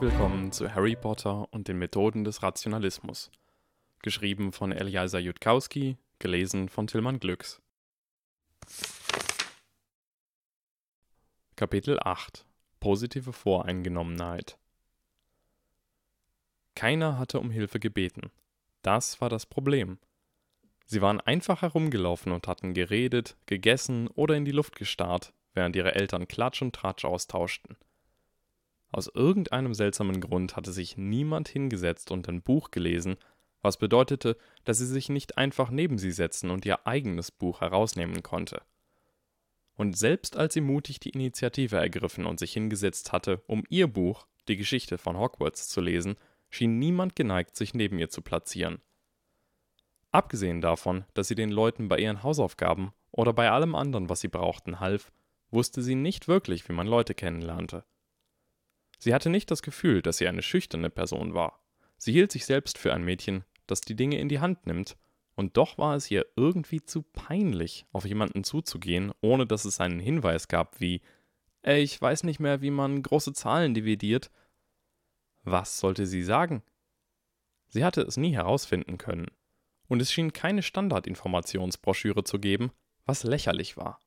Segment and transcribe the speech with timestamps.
[0.00, 3.30] Willkommen zu Harry Potter und den Methoden des Rationalismus.
[4.00, 7.60] Geschrieben von Eliasa Jutkowski, gelesen von Tillmann Glücks.
[11.54, 12.46] Kapitel 8
[12.80, 14.56] Positive Voreingenommenheit
[16.74, 18.30] Keiner hatte um Hilfe gebeten.
[18.80, 19.98] Das war das Problem.
[20.86, 25.94] Sie waren einfach herumgelaufen und hatten geredet, gegessen oder in die Luft gestarrt, während ihre
[25.94, 27.76] Eltern Klatsch und Tratsch austauschten.
[28.92, 33.16] Aus irgendeinem seltsamen Grund hatte sich niemand hingesetzt und ein Buch gelesen,
[33.62, 38.22] was bedeutete, dass sie sich nicht einfach neben sie setzen und ihr eigenes Buch herausnehmen
[38.22, 38.62] konnte.
[39.76, 44.26] Und selbst als sie mutig die Initiative ergriffen und sich hingesetzt hatte, um ihr Buch,
[44.48, 46.16] die Geschichte von Hogwarts, zu lesen,
[46.50, 48.80] schien niemand geneigt, sich neben ihr zu platzieren.
[50.10, 54.28] Abgesehen davon, dass sie den Leuten bei ihren Hausaufgaben oder bei allem anderen, was sie
[54.28, 55.12] brauchten, half,
[55.50, 57.84] wusste sie nicht wirklich, wie man Leute kennenlernte.
[59.00, 61.58] Sie hatte nicht das Gefühl, dass sie eine schüchterne Person war.
[61.96, 64.96] Sie hielt sich selbst für ein Mädchen, das die Dinge in die Hand nimmt,
[65.34, 70.00] und doch war es ihr irgendwie zu peinlich, auf jemanden zuzugehen, ohne dass es einen
[70.00, 71.00] Hinweis gab wie
[71.62, 74.30] Ich weiß nicht mehr, wie man große Zahlen dividiert.
[75.44, 76.62] Was sollte sie sagen?
[77.68, 79.28] Sie hatte es nie herausfinden können,
[79.88, 82.70] und es schien keine Standardinformationsbroschüre zu geben,
[83.06, 83.98] was lächerlich war.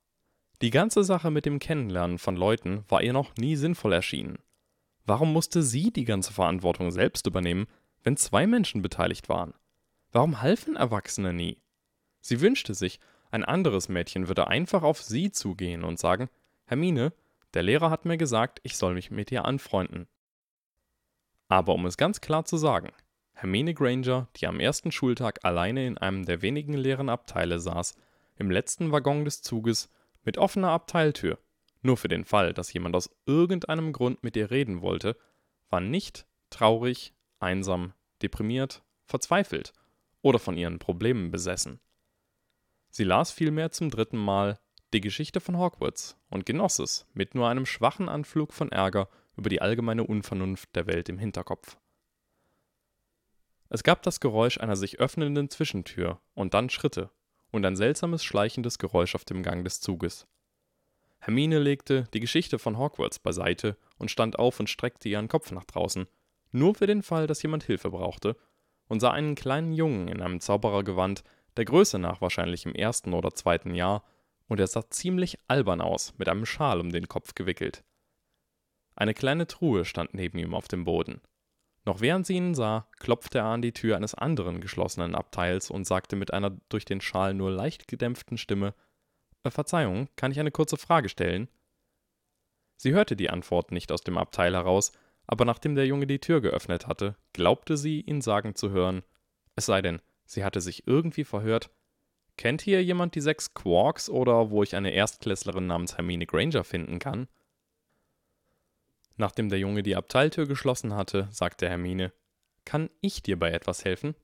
[0.61, 4.37] Die ganze Sache mit dem Kennenlernen von Leuten war ihr noch nie sinnvoll erschienen.
[5.05, 7.67] Warum musste sie die ganze Verantwortung selbst übernehmen,
[8.03, 9.53] wenn zwei Menschen beteiligt waren?
[10.11, 11.61] Warum halfen Erwachsene nie?
[12.21, 12.99] Sie wünschte sich,
[13.31, 16.29] ein anderes Mädchen würde einfach auf sie zugehen und sagen:
[16.65, 17.13] Hermine,
[17.53, 20.07] der Lehrer hat mir gesagt, ich soll mich mit ihr anfreunden.
[21.47, 22.91] Aber um es ganz klar zu sagen,
[23.33, 27.95] Hermine Granger, die am ersten Schultag alleine in einem der wenigen leeren Abteile saß,
[28.37, 29.91] im letzten Waggon des Zuges,
[30.23, 31.39] mit offener Abteiltür,
[31.83, 35.17] nur für den Fall, dass jemand aus irgendeinem Grund mit ihr reden wollte,
[35.69, 39.73] war nicht traurig, einsam, deprimiert, verzweifelt
[40.21, 41.79] oder von ihren Problemen besessen.
[42.89, 44.59] Sie las vielmehr zum dritten Mal
[44.93, 49.49] die Geschichte von Hogwarts und genoss es mit nur einem schwachen Anflug von Ärger über
[49.49, 51.77] die allgemeine Unvernunft der Welt im Hinterkopf.
[53.69, 57.09] Es gab das Geräusch einer sich öffnenden Zwischentür und dann Schritte
[57.51, 60.27] und ein seltsames schleichendes Geräusch auf dem Gang des Zuges.
[61.25, 65.63] Hermine legte die Geschichte von Hogwarts beiseite und stand auf und streckte ihren Kopf nach
[65.63, 66.05] draußen,
[66.51, 68.35] nur für den Fall, dass jemand Hilfe brauchte,
[68.89, 71.23] und sah einen kleinen Jungen in einem Zauberergewand,
[71.55, 74.03] der Größe nach wahrscheinlich im ersten oder zweiten Jahr,
[74.49, 77.85] und er sah ziemlich albern aus, mit einem Schal um den Kopf gewickelt.
[78.93, 81.21] Eine kleine Truhe stand neben ihm auf dem Boden.
[81.85, 85.87] Noch während sie ihn sah, klopfte er an die Tür eines anderen geschlossenen Abteils und
[85.87, 88.73] sagte mit einer durch den Schal nur leicht gedämpften Stimme
[89.51, 91.49] Verzeihung, kann ich eine kurze Frage stellen?
[92.77, 94.91] Sie hörte die Antwort nicht aus dem Abteil heraus,
[95.25, 99.03] aber nachdem der Junge die Tür geöffnet hatte, glaubte sie, ihn sagen zu hören,
[99.55, 101.69] es sei denn, sie hatte sich irgendwie verhört.
[102.37, 106.99] Kennt hier jemand die sechs Quarks oder wo ich eine Erstklässlerin namens Hermine Granger finden
[106.99, 107.27] kann?
[109.15, 112.11] Nachdem der Junge die Abteiltür geschlossen hatte, sagte Hermine,
[112.65, 114.15] Kann ich dir bei etwas helfen?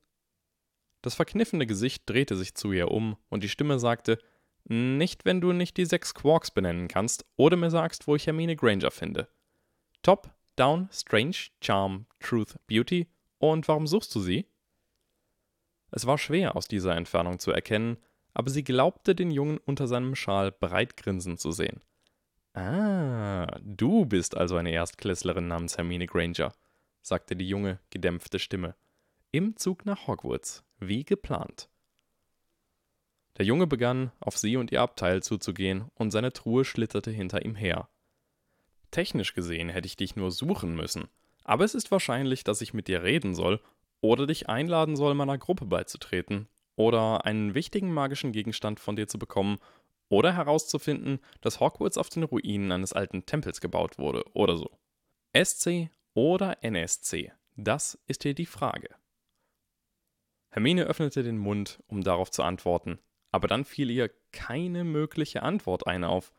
[1.01, 4.17] Das verkniffene Gesicht drehte sich zu ihr um, und die Stimme sagte,
[4.65, 8.55] nicht, wenn du nicht die sechs Quarks benennen kannst oder mir sagst, wo ich Hermine
[8.55, 9.27] Granger finde.
[10.01, 13.07] Top, Down, Strange, Charm, Truth, Beauty.
[13.37, 14.45] Und warum suchst du sie?
[15.91, 17.97] Es war schwer, aus dieser Entfernung zu erkennen,
[18.33, 21.81] aber sie glaubte, den Jungen unter seinem Schal breit grinsen zu sehen.
[22.53, 26.53] Ah, du bist also eine Erstklässlerin namens Hermine Granger,
[27.01, 28.75] sagte die junge, gedämpfte Stimme.
[29.31, 31.68] Im Zug nach Hogwarts, wie geplant.
[33.39, 37.55] Der Junge begann, auf sie und ihr Abteil zuzugehen, und seine Truhe schlitterte hinter ihm
[37.55, 37.87] her.
[38.91, 41.07] Technisch gesehen hätte ich dich nur suchen müssen,
[41.45, 43.61] aber es ist wahrscheinlich, dass ich mit dir reden soll
[44.01, 49.17] oder dich einladen soll, meiner Gruppe beizutreten oder einen wichtigen magischen Gegenstand von dir zu
[49.17, 49.59] bekommen
[50.09, 54.69] oder herauszufinden, dass Hogwarts auf den Ruinen eines alten Tempels gebaut wurde oder so.
[55.33, 58.89] SC oder NSC, das ist hier die Frage.
[60.49, 62.99] Hermine öffnete den Mund, um darauf zu antworten,
[63.31, 66.33] aber dann fiel ihr keine mögliche Antwort ein auf,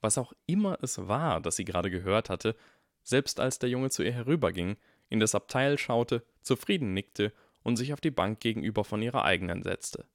[0.00, 2.56] was auch immer es war, das sie gerade gehört hatte,
[3.02, 4.76] selbst als der Junge zu ihr herüberging,
[5.08, 7.32] in das Abteil schaute, zufrieden nickte
[7.62, 10.06] und sich auf die Bank gegenüber von ihrer eigenen setzte.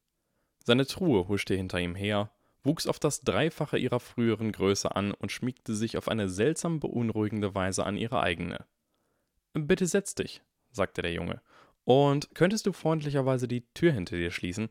[0.63, 2.31] Seine Truhe huschte hinter ihm her,
[2.63, 7.53] wuchs auf das Dreifache ihrer früheren Größe an und schmiegte sich auf eine seltsam beunruhigende
[7.53, 8.65] Weise an ihre eigene.
[9.53, 11.41] Bitte setz dich, sagte der Junge,
[11.83, 14.69] und könntest du freundlicherweise die Tür hinter dir schließen?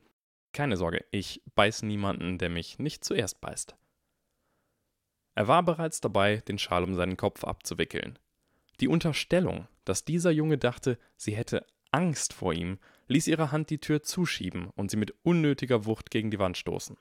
[0.52, 3.74] Keine Sorge, ich beiß niemanden, der mich nicht zuerst beißt.
[5.34, 8.18] Er war bereits dabei, den Schal um seinen Kopf abzuwickeln.
[8.80, 12.78] Die Unterstellung, dass dieser Junge dachte, sie hätte Angst vor ihm,
[13.08, 16.96] ließ ihre Hand die Tür zuschieben und sie mit unnötiger Wucht gegen die Wand stoßen.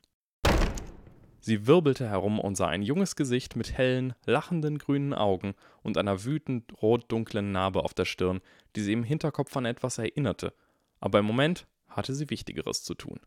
[1.44, 6.24] Sie wirbelte herum und sah ein junges Gesicht mit hellen, lachenden grünen Augen und einer
[6.24, 8.42] wütend rot-dunklen Narbe auf der Stirn,
[8.75, 10.53] die sie im Hinterkopf an etwas erinnerte,
[11.00, 13.19] aber im Moment hatte sie Wichtigeres zu tun.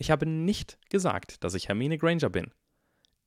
[0.00, 2.52] Ich habe nicht gesagt, dass ich Hermine Granger bin.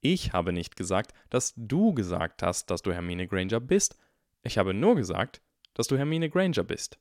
[0.02, 3.96] Ich habe nicht gesagt, dass du gesagt hast, dass du Hermine Granger bist.
[4.42, 5.44] Ich habe nur gesagt,
[5.76, 6.98] dass du Hermine Granger bist.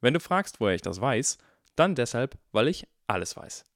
[0.00, 1.36] Wenn du fragst, woher ich das weiß,
[1.76, 3.66] dann deshalb, weil ich alles weiß.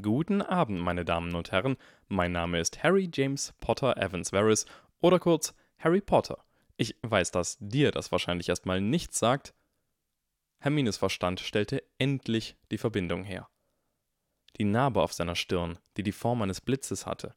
[0.00, 1.76] Guten Abend, meine Damen und Herren.
[2.08, 4.64] Mein Name ist Harry James Potter Evans Varys
[5.02, 6.42] oder kurz Harry Potter.
[6.78, 9.52] Ich weiß, dass dir das wahrscheinlich erstmal nichts sagt.
[10.60, 13.50] Hermines Verstand stellte endlich die Verbindung her.
[14.58, 17.34] Die Narbe auf seiner Stirn, die die Form eines Blitzes hatte.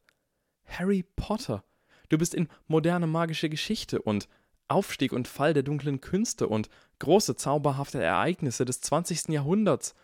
[0.66, 1.64] Harry Potter,
[2.08, 4.28] du bist in moderne magische Geschichte und
[4.68, 9.28] Aufstieg und Fall der dunklen Künste und große zauberhafte Ereignisse des 20.
[9.28, 9.94] Jahrhunderts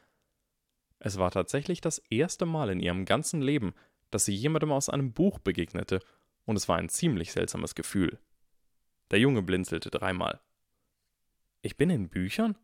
[1.01, 3.75] es war tatsächlich das erste Mal in ihrem ganzen Leben,
[4.11, 6.01] dass sie jemandem aus einem Buch begegnete,
[6.45, 8.19] und es war ein ziemlich seltsames Gefühl.
[9.11, 10.41] Der Junge blinzelte dreimal.
[11.61, 12.57] Ich bin in Büchern?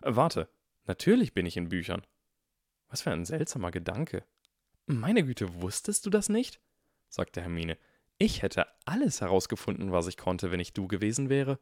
[0.00, 0.48] Warte,
[0.86, 2.02] natürlich bin ich in Büchern.
[2.88, 4.24] Was für ein seltsamer Gedanke.
[4.86, 6.60] Meine Güte, wusstest du das nicht?
[7.08, 7.76] sagte Hermine.
[8.18, 11.58] Ich hätte alles herausgefunden, was ich konnte, wenn ich du gewesen wäre.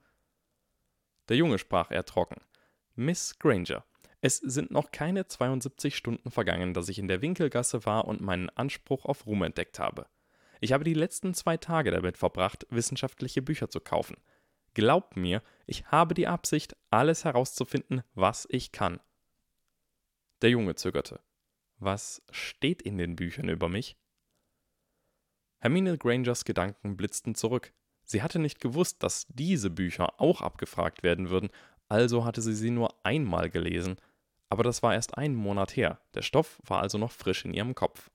[1.29, 2.41] Der Junge sprach eher trocken.
[2.95, 3.85] Miss Granger,
[4.21, 8.49] es sind noch keine 72 Stunden vergangen, dass ich in der Winkelgasse war und meinen
[8.51, 10.07] Anspruch auf Ruhm entdeckt habe.
[10.61, 14.17] Ich habe die letzten zwei Tage damit verbracht, wissenschaftliche Bücher zu kaufen.
[14.73, 19.01] Glaubt mir, ich habe die Absicht, alles herauszufinden, was ich kann.
[20.43, 21.21] Der Junge zögerte.
[21.79, 23.97] Was steht in den Büchern über mich?
[25.59, 27.73] Hermine Grangers Gedanken blitzten zurück.
[28.05, 31.51] Sie hatte nicht gewusst, dass diese Bücher auch abgefragt werden würden,
[31.89, 33.97] also hatte sie sie nur einmal gelesen,
[34.49, 37.75] aber das war erst einen Monat her, der Stoff war also noch frisch in ihrem
[37.75, 38.11] Kopf.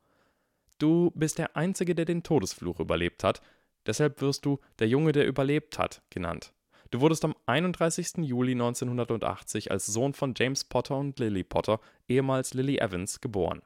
[0.78, 3.42] Du bist der Einzige, der den Todesfluch überlebt hat,
[3.86, 6.54] deshalb wirst du der Junge, der überlebt hat, genannt.
[6.92, 8.18] Du wurdest am 31.
[8.18, 11.80] Juli 1980 als Sohn von James Potter und Lily Potter,
[12.10, 13.62] ehemals Lily Evans, geboren.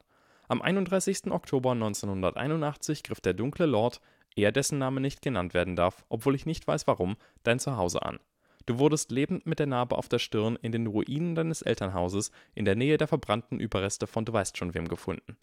[0.48, 1.32] Am 31.
[1.32, 4.00] Oktober 1981 griff der dunkle Lord,
[4.36, 8.20] er dessen Name nicht genannt werden darf, obwohl ich nicht weiß warum, dein Zuhause an.
[8.68, 12.66] Du wurdest lebend mit der Narbe auf der Stirn in den Ruinen deines Elternhauses in
[12.66, 15.36] der Nähe der verbrannten Überreste von du weißt schon wem gefunden.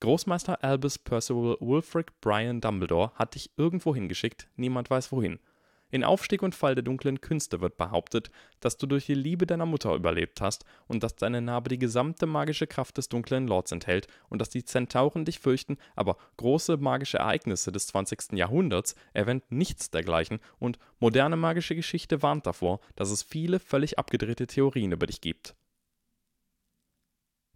[0.00, 5.38] Großmeister Albus Percival Wulfric Brian Dumbledore hat dich irgendwo hingeschickt, niemand weiß wohin.
[5.90, 8.30] In Aufstieg und Fall der dunklen Künste wird behauptet,
[8.60, 12.26] dass du durch die Liebe deiner Mutter überlebt hast und dass deine Narbe die gesamte
[12.26, 17.18] magische Kraft des dunklen Lords enthält und dass die Zentauren dich fürchten, aber große magische
[17.18, 18.32] Ereignisse des 20.
[18.32, 24.46] Jahrhunderts erwähnt nichts dergleichen und moderne magische Geschichte warnt davor, dass es viele völlig abgedrehte
[24.46, 25.54] Theorien über dich gibt.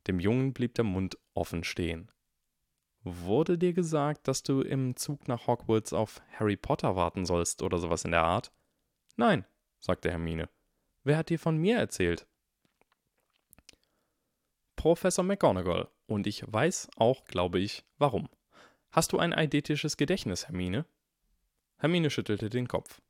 [0.06, 2.11] Dem Jungen blieb der Mund offen stehen.
[3.04, 7.78] Wurde dir gesagt, dass du im Zug nach Hogwarts auf Harry Potter warten sollst oder
[7.78, 8.52] sowas in der Art?
[9.16, 9.44] Nein,
[9.80, 10.48] sagte Hermine.
[11.02, 12.26] Wer hat dir von mir erzählt?
[14.76, 15.88] Professor McGonagall.
[16.06, 18.28] Und ich weiß auch, glaube ich, warum.
[18.90, 20.84] Hast du ein eidetisches Gedächtnis, Hermine?
[21.78, 23.00] Hermine schüttelte den Kopf.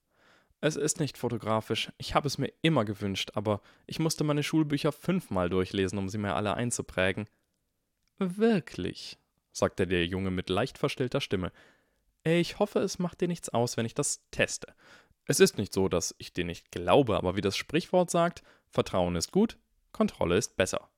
[0.61, 1.93] Es ist nicht fotografisch.
[1.99, 6.19] Ich habe es mir immer gewünscht, aber ich musste meine Schulbücher fünfmal durchlesen, um sie
[6.19, 7.27] mir alle einzuprägen.
[8.19, 9.19] Wirklich?
[9.53, 11.53] Sagte der Junge mit leicht verstellter Stimme.
[12.25, 14.75] Ich hoffe, es macht dir nichts aus, wenn ich das teste.
[15.27, 19.17] Es ist nicht so, dass ich dir nicht glaube, aber wie das Sprichwort sagt, Vertrauen
[19.17, 19.59] ist gut,
[19.93, 20.91] Kontrolle ist besser.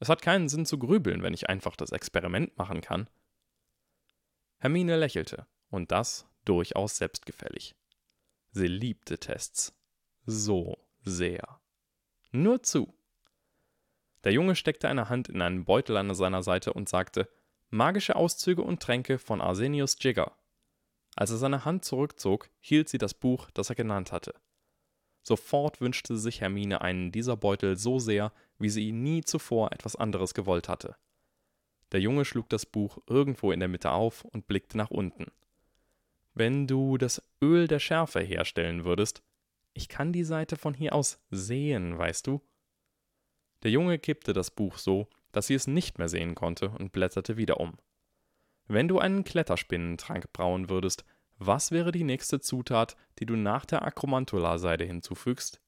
[0.00, 3.10] Es hat keinen Sinn zu grübeln, wenn ich einfach das Experiment machen kann.
[4.58, 7.74] Hermine lächelte, und das durchaus selbstgefällig.
[8.52, 9.74] Sie liebte Tests.
[10.24, 11.60] So sehr.
[12.30, 12.94] Nur zu.
[14.24, 17.28] Der Junge steckte eine Hand in einen Beutel an seiner Seite und sagte,
[17.70, 20.32] Magische Auszüge und Tränke von Arsenius Jigger.
[21.16, 24.34] Als er seine Hand zurückzog, hielt sie das Buch, das er genannt hatte.
[25.22, 30.32] Sofort wünschte sich Hermine einen dieser Beutel so sehr, wie sie nie zuvor etwas anderes
[30.32, 30.96] gewollt hatte.
[31.92, 35.30] Der Junge schlug das Buch irgendwo in der Mitte auf und blickte nach unten.
[36.32, 39.22] Wenn du das Öl der Schärfe herstellen würdest,
[39.74, 42.40] ich kann die Seite von hier aus sehen, weißt du?
[43.62, 47.36] Der Junge kippte das Buch so, dass sie es nicht mehr sehen konnte und blätterte
[47.36, 47.78] wieder um.
[48.66, 51.04] Wenn du einen Kletterspinnentrank brauen würdest,
[51.38, 55.60] was wäre die nächste Zutat, die du nach der Akromantula-Seide hinzufügst?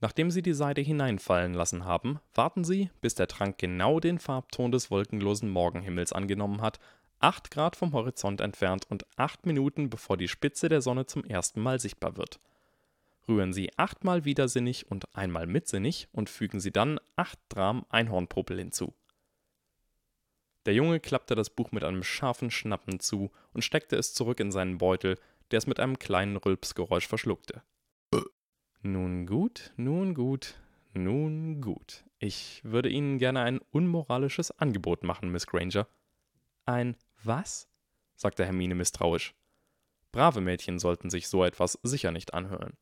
[0.00, 4.70] Nachdem sie die Seide hineinfallen lassen haben, warten sie, bis der Trank genau den Farbton
[4.70, 6.78] des wolkenlosen Morgenhimmels angenommen hat,
[7.18, 11.60] acht Grad vom Horizont entfernt und acht Minuten bevor die Spitze der Sonne zum ersten
[11.62, 12.40] Mal sichtbar wird.
[13.28, 18.94] Rühren Sie achtmal widersinnig und einmal mitsinnig und fügen Sie dann acht Dram Einhornpopel hinzu.
[20.66, 24.50] Der Junge klappte das Buch mit einem scharfen Schnappen zu und steckte es zurück in
[24.50, 25.16] seinen Beutel,
[25.50, 27.62] der es mit einem kleinen Rülpsgeräusch verschluckte.
[28.82, 30.54] Nun gut, nun gut,
[30.94, 32.04] nun gut.
[32.18, 35.88] Ich würde Ihnen gerne ein unmoralisches Angebot machen, Miss Granger.
[36.64, 37.68] Ein was?
[38.14, 39.34] sagte Hermine misstrauisch.
[40.12, 42.76] Brave Mädchen sollten sich so etwas sicher nicht anhören.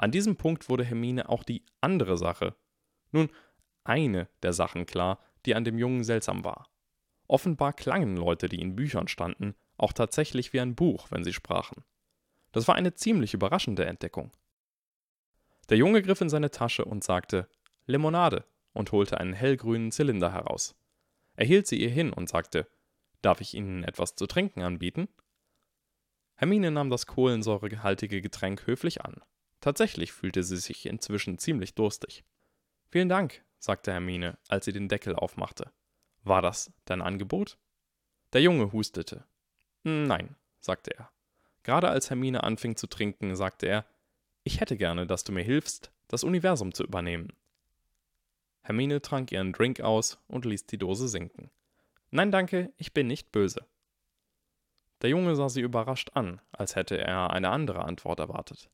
[0.00, 2.56] An diesem Punkt wurde Hermine auch die andere Sache,
[3.12, 3.28] nun
[3.84, 6.70] eine der Sachen klar, die an dem Jungen seltsam war.
[7.28, 11.84] Offenbar klangen Leute, die in Büchern standen, auch tatsächlich wie ein Buch, wenn sie sprachen.
[12.50, 14.34] Das war eine ziemlich überraschende Entdeckung.
[15.68, 17.46] Der Junge griff in seine Tasche und sagte
[17.84, 20.74] Limonade und holte einen hellgrünen Zylinder heraus.
[21.34, 22.70] Er hielt sie ihr hin und sagte
[23.20, 25.08] Darf ich Ihnen etwas zu trinken anbieten?
[26.36, 29.20] Hermine nahm das kohlensäurehaltige Getränk höflich an.
[29.60, 32.24] Tatsächlich fühlte sie sich inzwischen ziemlich durstig.
[32.88, 35.70] Vielen Dank, sagte Hermine, als sie den Deckel aufmachte.
[36.22, 37.58] War das dein Angebot?
[38.32, 39.24] Der Junge hustete.
[39.82, 41.10] Nein, sagte er.
[41.62, 43.86] Gerade als Hermine anfing zu trinken, sagte er,
[44.44, 47.32] ich hätte gerne, dass du mir hilfst, das Universum zu übernehmen.
[48.62, 51.50] Hermine trank ihren Drink aus und ließ die Dose sinken.
[52.10, 53.66] Nein, danke, ich bin nicht böse.
[55.02, 58.70] Der Junge sah sie überrascht an, als hätte er eine andere Antwort erwartet.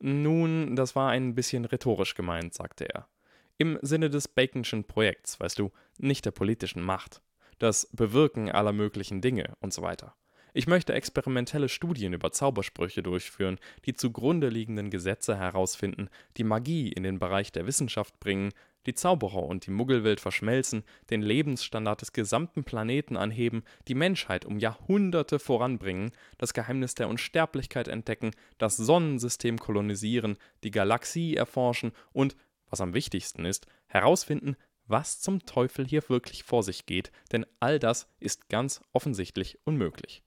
[0.00, 3.08] Nun, das war ein bisschen rhetorisch gemeint, sagte er.
[3.56, 7.20] Im Sinne des Baconschen Projekts, weißt du, nicht der politischen Macht.
[7.58, 10.14] Das Bewirken aller möglichen Dinge und so weiter.
[10.54, 17.02] Ich möchte experimentelle Studien über Zaubersprüche durchführen, die zugrunde liegenden Gesetze herausfinden, die Magie in
[17.02, 18.52] den Bereich der Wissenschaft bringen,
[18.86, 24.58] die Zauberer und die Muggelwelt verschmelzen, den Lebensstandard des gesamten Planeten anheben, die Menschheit um
[24.58, 32.36] Jahrhunderte voranbringen, das Geheimnis der Unsterblichkeit entdecken, das Sonnensystem kolonisieren, die Galaxie erforschen und,
[32.70, 34.56] was am wichtigsten ist, herausfinden,
[34.86, 40.22] was zum Teufel hier wirklich vor sich geht, denn all das ist ganz offensichtlich unmöglich.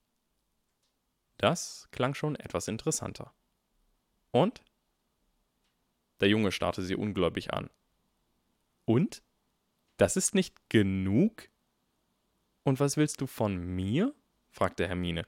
[1.37, 3.33] Das klang schon etwas interessanter.
[4.29, 4.61] Und?
[6.19, 7.71] Der Junge starrte sie ungläubig an.
[8.85, 9.23] Und?
[9.97, 11.49] Das ist nicht genug?
[12.63, 14.13] Und was willst du von mir?
[14.49, 15.25] fragte Hermine.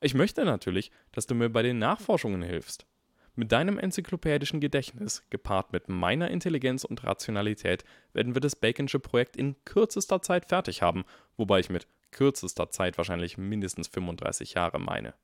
[0.00, 2.86] Ich möchte natürlich, dass du mir bei den Nachforschungen hilfst.
[3.34, 9.36] Mit deinem enzyklopädischen Gedächtnis, gepaart mit meiner Intelligenz und Rationalität, werden wir das Baconsche Projekt
[9.36, 11.04] in kürzester Zeit fertig haben,
[11.36, 15.14] wobei ich mit kürzester Zeit wahrscheinlich mindestens 35 Jahre meine.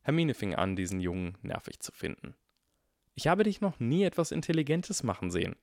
[0.00, 2.34] Hermine fing an, diesen Jungen nervig zu finden.
[3.14, 5.56] Ich habe dich noch nie etwas Intelligentes machen sehen.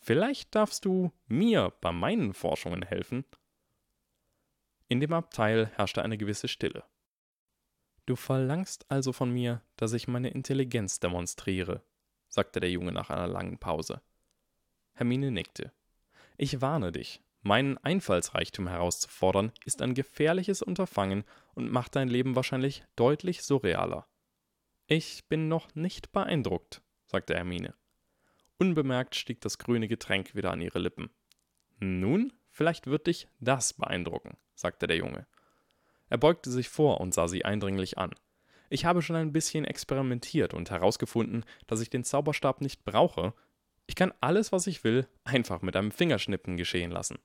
[0.00, 3.24] Vielleicht darfst du mir bei meinen Forschungen helfen.
[4.88, 6.84] In dem Abteil herrschte eine gewisse Stille.
[8.06, 11.84] Du verlangst also von mir, dass ich meine Intelligenz demonstriere,
[12.28, 14.00] sagte der Junge nach einer langen Pause.
[14.94, 15.72] Hermine nickte.
[16.36, 22.84] Ich warne dich, Meinen Einfallsreichtum herauszufordern, ist ein gefährliches Unterfangen und macht dein Leben wahrscheinlich
[22.96, 24.06] deutlich surrealer.
[24.86, 27.74] Ich bin noch nicht beeindruckt, sagte Hermine.
[28.60, 31.08] Unbemerkt stieg das grüne Getränk wieder an ihre Lippen.
[31.78, 35.26] Nun, vielleicht wird dich das beeindrucken, sagte der Junge.
[36.10, 38.10] Er beugte sich vor und sah sie eindringlich an.
[38.68, 43.32] Ich habe schon ein bisschen experimentiert und herausgefunden, dass ich den Zauberstab nicht brauche.
[43.86, 47.18] Ich kann alles, was ich will, einfach mit einem Fingerschnippen geschehen lassen.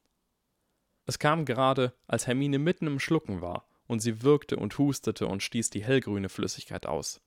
[1.06, 5.44] Es kam gerade, als Hermine mitten im Schlucken war, und sie würgte und hustete und
[5.44, 7.20] stieß die hellgrüne Flüssigkeit aus.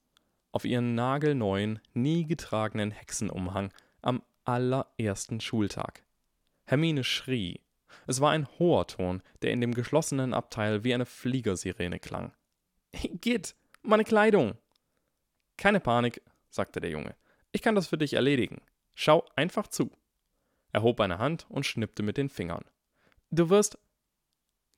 [0.51, 3.71] Auf ihren nagelneuen, nie getragenen Hexenumhang
[4.03, 6.05] am allerersten Schultag.
[6.65, 7.61] Hermine schrie.
[8.07, 12.33] Es war ein hoher Ton, der in dem geschlossenen Abteil wie eine Fliegersirene klang.
[13.21, 14.57] Git, meine Kleidung!
[15.57, 17.17] Keine Panik, sagte der Junge.
[17.53, 18.61] Ich kann das für dich erledigen.
[18.95, 19.91] Schau einfach zu.
[20.73, 22.65] Er hob eine Hand und schnippte mit den Fingern.
[23.31, 23.79] Du wirst.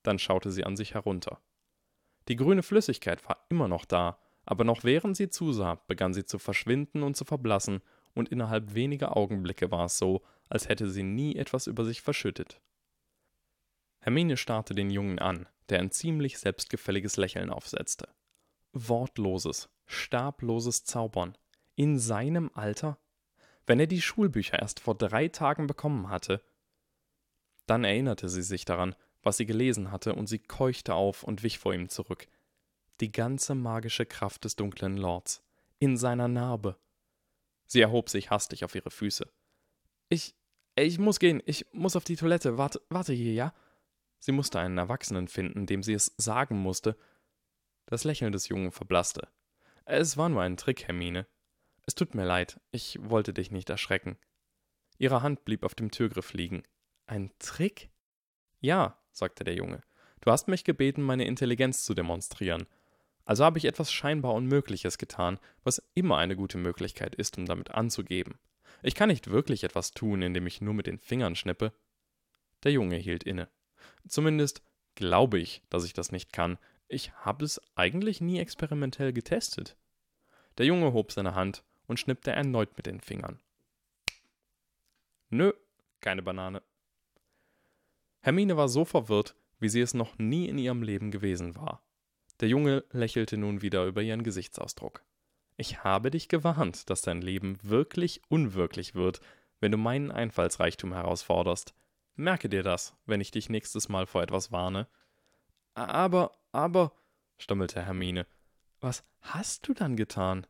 [0.03, 1.41] Dann schaute sie an sich herunter.
[2.29, 6.39] Die grüne Flüssigkeit war immer noch da, aber noch während sie zusah, begann sie zu
[6.39, 7.83] verschwinden und zu verblassen,
[8.15, 12.61] und innerhalb weniger Augenblicke war es so, als hätte sie nie etwas über sich verschüttet.
[14.01, 18.09] Hermine starrte den Jungen an, der ein ziemlich selbstgefälliges Lächeln aufsetzte.
[18.73, 21.37] Wortloses, stabloses Zaubern.
[21.77, 22.99] In seinem Alter?
[23.67, 26.43] Wenn er die Schulbücher erst vor drei Tagen bekommen hatte,
[27.67, 31.59] dann erinnerte sie sich daran, was sie gelesen hatte, und sie keuchte auf und wich
[31.59, 32.27] vor ihm zurück.
[33.01, 35.43] Die ganze magische Kraft des dunklen Lords.
[35.79, 36.77] In seiner Narbe.
[37.71, 39.31] Sie erhob sich hastig auf ihre Füße.
[40.09, 40.35] Ich.
[40.75, 41.41] Ich muss gehen.
[41.47, 42.59] Ich muss auf die Toilette.
[42.59, 43.55] Warte, warte hier, ja?
[44.19, 46.97] Sie musste einen Erwachsenen finden, dem sie es sagen musste.
[47.87, 49.29] Das Lächeln des Jungen verblasste.
[49.85, 51.29] Es war nur ein Trick, Hermine.
[51.95, 54.19] tut mir leid, ich wollte dich nicht erschrecken.
[54.99, 56.65] Ihre Hand blieb auf dem Türgriff liegen.
[57.07, 57.91] Ein Trick?
[58.59, 59.81] Ja, sagte der Junge.
[60.21, 62.67] Du hast mich gebeten, meine Intelligenz zu demonstrieren.
[63.31, 67.71] Also habe ich etwas scheinbar Unmögliches getan, was immer eine gute Möglichkeit ist, um damit
[67.71, 68.41] anzugeben.
[68.83, 71.73] Ich kann nicht wirklich etwas tun, indem ich nur mit den Fingern schnippe.
[72.65, 73.49] Der Junge hielt inne.
[74.09, 74.63] Zumindest
[74.97, 76.59] glaube ich, dass ich das nicht kann.
[76.89, 79.77] Ich habe es eigentlich nie experimentell getestet.
[80.59, 83.39] Der Junge hob seine Hand und schnippte erneut mit den Fingern.
[85.29, 85.53] Nö,
[86.01, 86.63] keine Banane.
[88.23, 91.81] Hermine war so verwirrt, wie sie es noch nie in ihrem Leben gewesen war.
[92.41, 95.05] Der Junge lächelte nun wieder über ihren Gesichtsausdruck.
[95.59, 99.21] Ich habe dich gewarnt, dass dein Leben wirklich unwirklich wird,
[99.61, 101.75] wenn du meinen Einfallsreichtum herausforderst.
[102.17, 104.89] Merke dir das, wenn ich dich nächstes Mal vor etwas warne.
[105.75, 106.93] Aber, aber,
[107.37, 108.27] stammelte Hermine,
[108.81, 110.47] was hast du dann getan?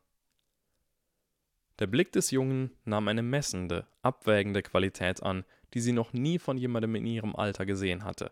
[1.79, 5.43] Der Blick des Jungen nahm eine messende, abwägende Qualität an,
[5.73, 8.31] die sie noch nie von jemandem in ihrem Alter gesehen hatte.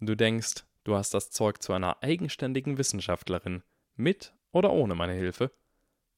[0.00, 3.64] Du denkst, Du hast das Zeug zu einer eigenständigen Wissenschaftlerin,
[3.96, 5.50] mit oder ohne meine Hilfe.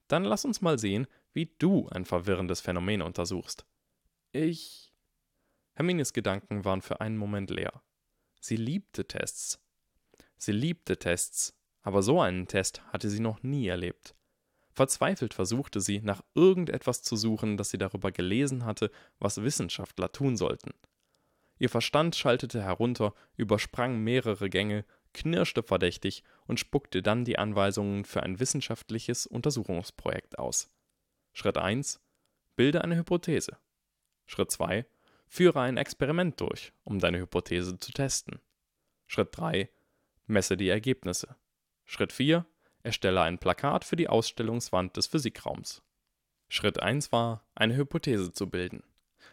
[0.09, 3.65] Dann lass uns mal sehen, wie du ein verwirrendes Phänomen untersuchst.
[4.31, 4.93] Ich.
[5.73, 7.81] Hermines Gedanken waren für einen Moment leer.
[8.43, 9.59] Sie liebte Tests.
[10.37, 14.15] Sie liebte Tests, aber so einen Test hatte sie noch nie erlebt.
[14.75, 20.37] Verzweifelt versuchte sie, nach irgendetwas zu suchen, das sie darüber gelesen hatte, was Wissenschaftler tun
[20.37, 20.75] sollten.
[21.59, 28.23] Ihr Verstand schaltete herunter, übersprang mehrere Gänge, knirschte verdächtig und spuckte dann die Anweisungen für
[28.23, 30.71] ein wissenschaftliches Untersuchungsprojekt aus.
[31.33, 32.01] Schritt 1:
[32.57, 33.59] Bilde eine Hypothese.
[34.27, 34.87] Schritt 2:
[35.27, 38.41] Führe ein Experiment durch, um deine Hypothese zu testen.
[39.07, 39.69] Schritt 3:
[40.27, 41.37] Messe die Ergebnisse.
[41.85, 42.47] Schritt 4:
[42.83, 45.83] Erstelle ein Plakat für die Ausstellungswand des Physikraums.
[46.49, 48.83] Schritt 1 war, eine Hypothese zu bilden.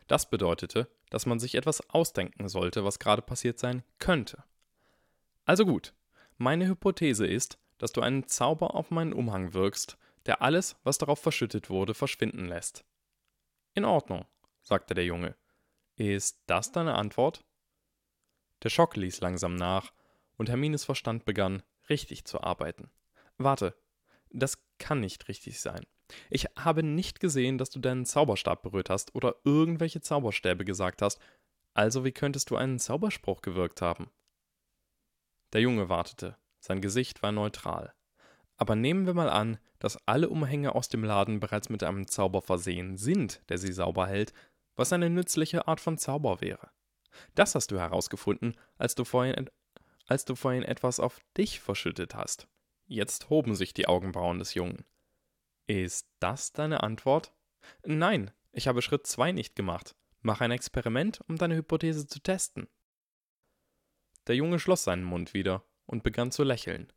[0.07, 4.43] Das bedeutete, dass man sich etwas ausdenken sollte, was gerade passiert sein könnte.
[5.45, 5.93] Also gut,
[6.37, 11.19] meine Hypothese ist, dass du einen Zauber auf meinen Umhang wirkst, der alles, was darauf
[11.19, 12.83] verschüttet wurde, verschwinden lässt.
[13.73, 14.25] In Ordnung,
[14.63, 15.35] sagte der Junge.
[15.95, 17.43] Ist das deine Antwort?
[18.63, 19.93] Der Schock ließ langsam nach,
[20.37, 22.89] und Hermines Verstand begann, richtig zu arbeiten.
[23.37, 23.75] Warte,
[24.29, 25.85] das kann nicht richtig sein.
[26.29, 31.19] Ich habe nicht gesehen, dass du deinen Zauberstab berührt hast oder irgendwelche Zauberstäbe gesagt hast,
[31.73, 34.09] also wie könntest du einen Zauberspruch gewirkt haben?
[35.53, 37.93] Der Junge wartete, sein Gesicht war neutral.
[38.57, 42.41] Aber nehmen wir mal an, dass alle Umhänge aus dem Laden bereits mit einem Zauber
[42.41, 44.33] versehen sind, der sie sauber hält,
[44.75, 46.69] was eine nützliche Art von Zauber wäre.
[47.33, 49.49] Das hast du herausgefunden, als du vorhin,
[50.07, 52.47] als du vorhin etwas auf dich verschüttet hast.
[52.87, 54.85] Jetzt hoben sich die Augenbrauen des Jungen.
[55.67, 57.34] Ist das deine Antwort?
[57.84, 59.95] Nein, ich habe Schritt 2 nicht gemacht.
[60.21, 62.67] Mach ein Experiment, um deine Hypothese zu testen.
[64.28, 66.91] Der Junge schloss seinen Mund wieder und begann zu lächeln.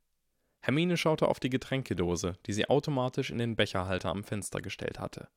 [0.60, 5.28] Hermine schaute auf die Getränkedose, die sie automatisch in den Becherhalter am Fenster gestellt hatte.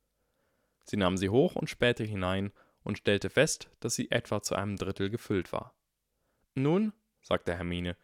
[0.84, 4.76] Sie nahm sie hoch und spähte hinein und stellte fest, dass sie etwa zu einem
[4.76, 5.74] Drittel gefüllt war.
[6.54, 7.96] Nun, sagte Hermine,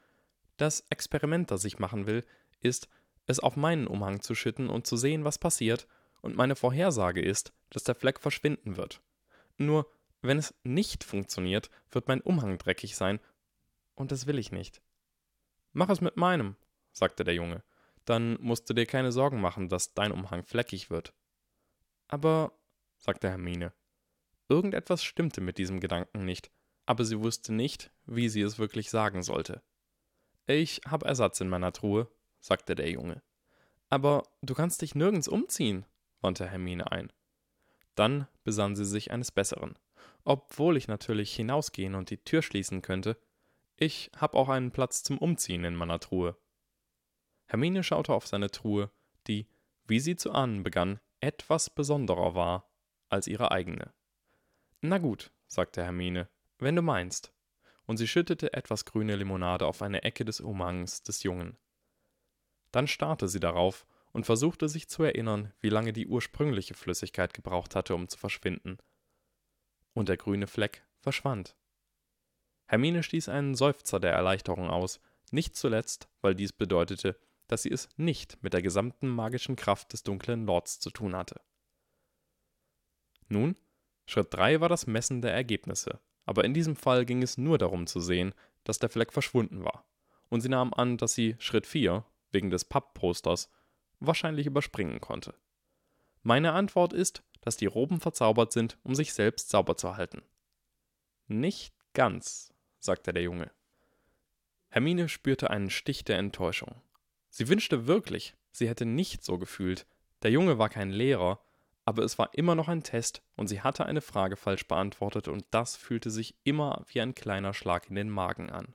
[0.57, 2.25] das Experiment, das ich machen will,
[2.61, 2.89] ist,
[3.29, 5.87] es auf meinen Umhang zu schütten und zu sehen, was passiert,
[6.21, 9.01] und meine Vorhersage ist, dass der Fleck verschwinden wird.
[9.57, 9.87] Nur,
[10.23, 13.21] wenn es nicht funktioniert, wird mein Umhang dreckig sein,
[13.95, 14.83] und das will ich nicht.
[15.73, 16.57] Mach es mit meinem,
[16.93, 17.63] sagte der Junge,
[18.05, 21.13] dann musst du dir keine Sorgen machen, dass dein Umhang fleckig wird.
[22.09, 22.53] Aber,
[22.97, 23.73] sagte Hermine,
[24.49, 26.51] irgendetwas stimmte mit diesem Gedanken nicht,
[26.87, 29.63] aber sie wusste nicht, wie sie es wirklich sagen sollte.
[30.47, 32.09] Ich habe Ersatz in meiner Truhe,
[32.41, 33.23] sagte der Junge.
[33.89, 35.85] Aber du kannst dich nirgends umziehen,
[36.21, 37.13] wandte Hermine ein.
[37.95, 39.79] Dann besann sie sich eines Besseren.
[40.25, 43.17] Obwohl ich natürlich hinausgehen und die Tür schließen könnte,
[43.77, 46.37] ich hab auch einen Platz zum Umziehen in meiner Truhe.
[47.47, 48.91] Hermine schaute auf seine Truhe,
[49.27, 49.47] die,
[49.87, 52.71] wie sie zu ahnen begann, etwas besonderer war
[53.09, 53.93] als ihre eigene.
[54.81, 57.33] Na gut, sagte Hermine, wenn du meinst.
[57.87, 61.57] Und sie schüttete etwas grüne Limonade auf eine Ecke des Umhangs des Jungen.
[62.73, 67.75] Dann starrte sie darauf und versuchte sich zu erinnern, wie lange die ursprüngliche Flüssigkeit gebraucht
[67.75, 68.79] hatte, um zu verschwinden.
[69.95, 71.57] Und der grüne Fleck verschwand.
[72.67, 75.01] Hermine stieß einen Seufzer der Erleichterung aus,
[75.31, 80.03] nicht zuletzt, weil dies bedeutete, dass sie es nicht mit der gesamten magischen Kraft des
[80.03, 81.41] dunklen Lords zu tun hatte.
[83.29, 83.57] Nun,
[84.07, 87.87] Schritt 3 war das Messen der Ergebnisse, aber in diesem Fall ging es nur darum
[87.87, 89.87] zu sehen, dass der Fleck verschwunden war,
[90.29, 93.51] und sie nahm an, dass sie Schritt 4 wegen des Pappposters
[94.01, 95.35] wahrscheinlich überspringen konnte.
[96.23, 100.23] Meine Antwort ist, dass die Roben verzaubert sind, um sich selbst sauber zu halten.
[101.27, 103.51] Nicht ganz, sagte der Junge.
[104.69, 106.83] Hermine spürte einen Stich der Enttäuschung.
[107.31, 109.87] Sie wünschte wirklich, sie hätte nicht so gefühlt.
[110.23, 111.41] Der Junge war kein Lehrer,
[111.85, 115.47] aber es war immer noch ein Test und sie hatte eine Frage falsch beantwortet und
[115.51, 118.75] das fühlte sich immer wie ein kleiner Schlag in den Magen an.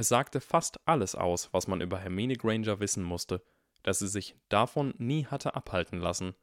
[0.00, 3.42] Es sagte fast alles aus, was man über Hermine Granger wissen musste,
[3.82, 6.34] dass sie sich davon nie hatte abhalten lassen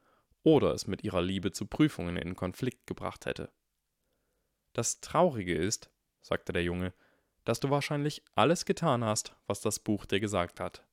[0.44, 3.50] oder es mit ihrer Liebe zu Prüfungen in Konflikt gebracht hätte.
[4.74, 5.90] Das Traurige ist,
[6.20, 6.94] sagte der Junge,
[7.44, 10.86] dass du wahrscheinlich alles getan hast, was das Buch dir gesagt hat.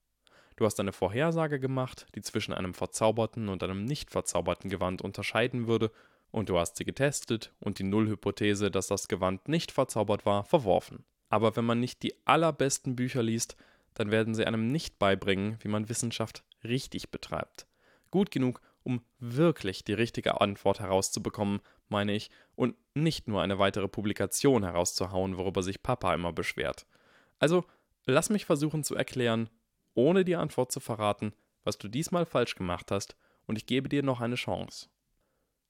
[0.56, 5.68] Du hast eine Vorhersage gemacht, die zwischen einem verzauberten und einem nicht verzauberten Gewand unterscheiden
[5.68, 5.92] würde,
[6.32, 11.06] und du hast sie getestet und die Nullhypothese, dass das Gewand nicht verzaubert war, verworfen.
[11.30, 13.56] Aber wenn man nicht die allerbesten Bücher liest,
[13.94, 17.68] dann werden sie einem nicht beibringen, wie man Wissenschaft richtig betreibt.
[18.12, 21.60] Gut genug, um wirklich die richtige Antwort herauszubekommen,
[21.90, 26.86] meine ich, und nicht nur eine weitere Publikation herauszuhauen, worüber sich Papa immer beschwert.
[27.40, 27.66] Also,
[28.06, 29.50] lass mich versuchen zu erklären,
[29.96, 31.34] ohne die Antwort zu verraten,
[31.64, 33.16] was du diesmal falsch gemacht hast,
[33.48, 34.88] und ich gebe dir noch eine Chance.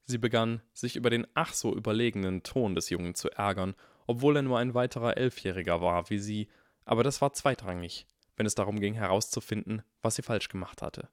[0.05, 3.75] Sie begann, sich über den ach so überlegenen Ton des Jungen zu ärgern,
[4.07, 6.49] obwohl er nur ein weiterer Elfjähriger war wie sie,
[6.85, 11.09] aber das war zweitrangig, wenn es darum ging herauszufinden, was sie falsch gemacht hatte.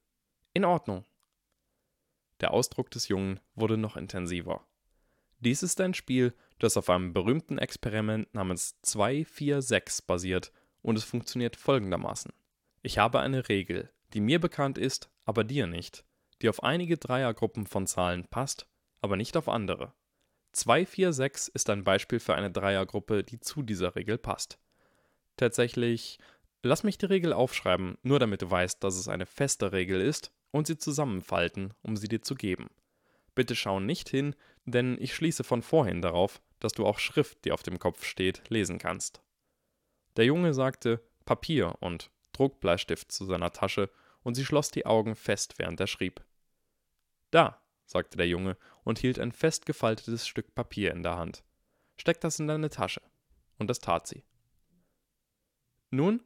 [0.52, 1.05] In Ordnung,
[2.40, 4.66] der Ausdruck des Jungen wurde noch intensiver.
[5.38, 10.52] Dies ist ein Spiel, das auf einem berühmten Experiment namens 246 basiert
[10.83, 12.33] und es funktioniert folgendermaßen.
[12.83, 16.05] Ich habe eine Regel, die mir bekannt ist, aber dir nicht,
[16.42, 18.66] die auf einige Dreiergruppen von Zahlen passt,
[19.00, 19.94] aber nicht auf andere.
[20.53, 24.59] 246 ist ein Beispiel für eine Dreiergruppe, die zu dieser Regel passt.
[25.37, 26.19] Tatsächlich,
[26.62, 30.33] lass mich die Regel aufschreiben, nur damit du weißt, dass es eine feste Regel ist
[30.51, 32.69] und sie zusammenfalten, um sie dir zu geben.
[33.35, 37.53] Bitte schau nicht hin, denn ich schließe von vorhin darauf, dass du auch Schrift, die
[37.53, 39.23] auf dem Kopf steht, lesen kannst.
[40.17, 43.91] Der Junge sagte Papier und Druckbleistift zu seiner Tasche,
[44.23, 46.25] und sie schloss die Augen fest, während er schrieb.
[47.33, 47.62] Da,
[47.92, 51.44] sagte der Junge und hielt ein fest gefaltetes Stück Papier in der Hand.
[51.96, 53.02] Steck das in deine Tasche.
[53.59, 54.24] Und das tat sie.
[55.90, 56.20] Nun,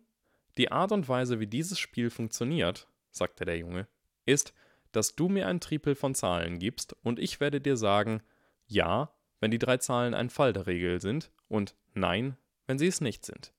[0.56, 3.88] die Art und Weise, wie dieses Spiel funktioniert, sagte der Junge,
[4.24, 4.54] ist,
[4.92, 8.22] dass du mir ein Tripel von Zahlen gibst und ich werde dir sagen,
[8.66, 13.02] ja, wenn die drei Zahlen ein Fall der Regel sind und nein, wenn sie es
[13.02, 13.52] nicht sind.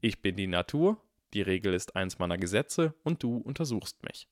[0.00, 1.00] Ich bin die Natur,
[1.34, 4.28] die Regel ist eins meiner Gesetze und du untersuchst mich.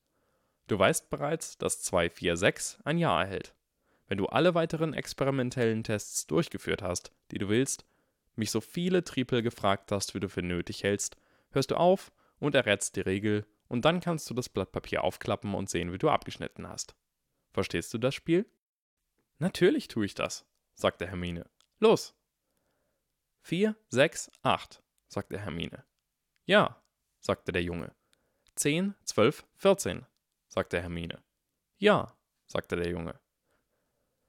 [0.71, 3.57] Du weißt bereits, dass 246 ein Ja erhält.
[4.07, 7.85] Wenn du alle weiteren experimentellen Tests durchgeführt hast, die du willst,
[8.37, 11.17] mich so viele Tripel gefragt hast, wie du für nötig hältst,
[11.51, 15.55] hörst du auf und errätst die Regel und dann kannst du das Blatt Papier aufklappen
[15.55, 16.95] und sehen, wie du abgeschnitten hast.
[17.51, 18.47] Verstehst du das Spiel?
[19.41, 21.51] Natürlich tue ich das, sagte Hermine.
[21.81, 22.15] Los!
[23.41, 25.85] Vier, sechs, acht, sagte Hermine.
[26.45, 26.81] Ja,
[27.19, 27.93] sagte der Junge.
[28.55, 30.07] Zehn, zwölf, vierzehn,
[30.51, 31.23] sagte Hermine.
[31.79, 32.15] Ja,
[32.47, 33.19] sagte der Junge.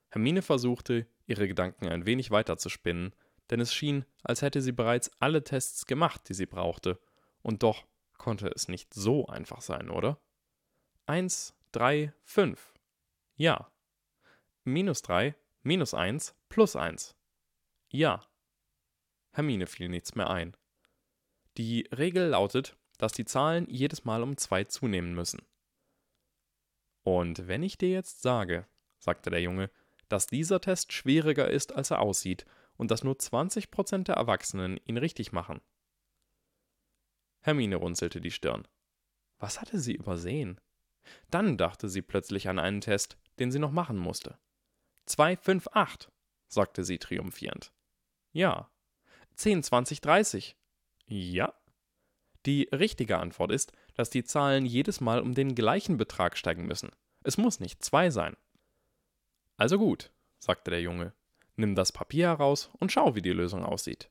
[0.09, 3.13] Hermine versuchte, ihre Gedanken ein wenig weiter zu spinnen,
[3.49, 7.01] denn es schien, als hätte sie bereits alle Tests gemacht, die sie brauchte,
[7.41, 7.85] und doch
[8.17, 10.21] konnte es nicht so einfach sein, oder?
[11.07, 12.73] 1, 3, 5.
[13.35, 13.71] Ja.
[14.63, 17.15] Minus 3, minus 1, plus 1.
[17.89, 18.23] Ja.
[19.31, 20.55] Hermine fiel nichts mehr ein.
[21.57, 25.41] Die Regel lautet, dass die Zahlen jedes Mal um 2 zunehmen müssen.
[27.03, 28.67] Und wenn ich dir jetzt sage,
[28.99, 29.69] sagte der Junge,
[30.09, 32.45] dass dieser Test schwieriger ist, als er aussieht,
[32.77, 35.61] und dass nur 20% der Erwachsenen ihn richtig machen,
[37.41, 38.67] Hermine runzelte die Stirn.
[39.39, 40.61] Was hatte sie übersehen?
[41.29, 44.37] Dann dachte sie plötzlich an einen Test, den sie noch machen musste.
[45.07, 46.11] 258,
[46.47, 47.73] sagte sie triumphierend.
[48.31, 48.69] Ja.
[49.35, 50.55] 10, 20, 30.
[51.07, 51.53] Ja.
[52.45, 56.91] Die richtige Antwort ist, dass die Zahlen jedes Mal um den gleichen Betrag steigen müssen.
[57.23, 58.35] Es muss nicht zwei sein.
[59.57, 61.13] Also gut, sagte der Junge.
[61.55, 64.09] Nimm das Papier heraus und schau, wie die Lösung aussieht.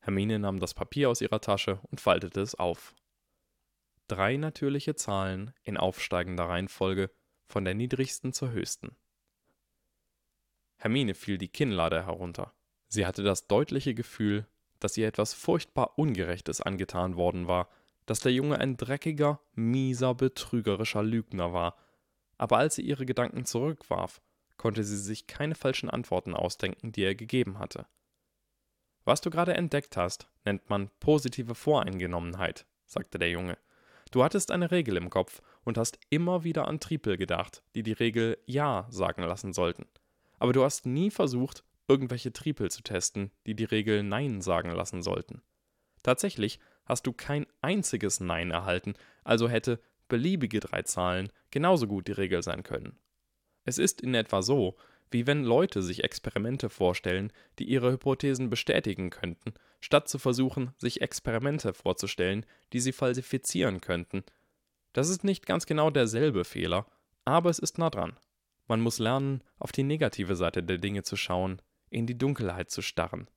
[0.00, 2.94] Hermine nahm das Papier aus ihrer Tasche und faltete es auf.
[4.08, 7.10] Drei natürliche Zahlen in aufsteigender Reihenfolge
[7.46, 8.96] von der niedrigsten zur höchsten.
[10.76, 12.52] Hermine fiel die Kinnlade herunter.
[12.88, 14.46] Sie hatte das deutliche Gefühl,
[14.80, 17.68] dass ihr etwas furchtbar Ungerechtes angetan worden war,
[18.06, 21.76] dass der Junge ein dreckiger, mieser, betrügerischer Lügner war,
[22.38, 24.20] aber als sie ihre Gedanken zurückwarf,
[24.56, 27.86] konnte sie sich keine falschen Antworten ausdenken, die er gegeben hatte.
[29.04, 33.58] Was du gerade entdeckt hast, nennt man positive Voreingenommenheit, sagte der Junge.
[34.12, 37.92] Du hattest eine Regel im Kopf und hast immer wieder an Triepel gedacht, die die
[37.92, 39.86] Regel Ja sagen lassen sollten.
[40.38, 45.02] Aber du hast nie versucht, irgendwelche Triepel zu testen, die die Regel Nein sagen lassen
[45.02, 45.42] sollten.
[46.02, 52.12] Tatsächlich hast du kein einziges Nein erhalten, also hätte beliebige drei Zahlen genauso gut die
[52.12, 52.98] Regel sein können.
[53.64, 54.76] Es ist in etwa so,
[55.10, 61.00] wie wenn Leute sich Experimente vorstellen, die ihre Hypothesen bestätigen könnten, statt zu versuchen, sich
[61.00, 64.24] Experimente vorzustellen, die sie falsifizieren könnten.
[64.92, 66.86] Das ist nicht ganz genau derselbe Fehler,
[67.24, 68.16] aber es ist nah dran.
[68.66, 72.80] Man muss lernen, auf die negative Seite der Dinge zu schauen, in die Dunkelheit zu
[72.80, 73.28] starren.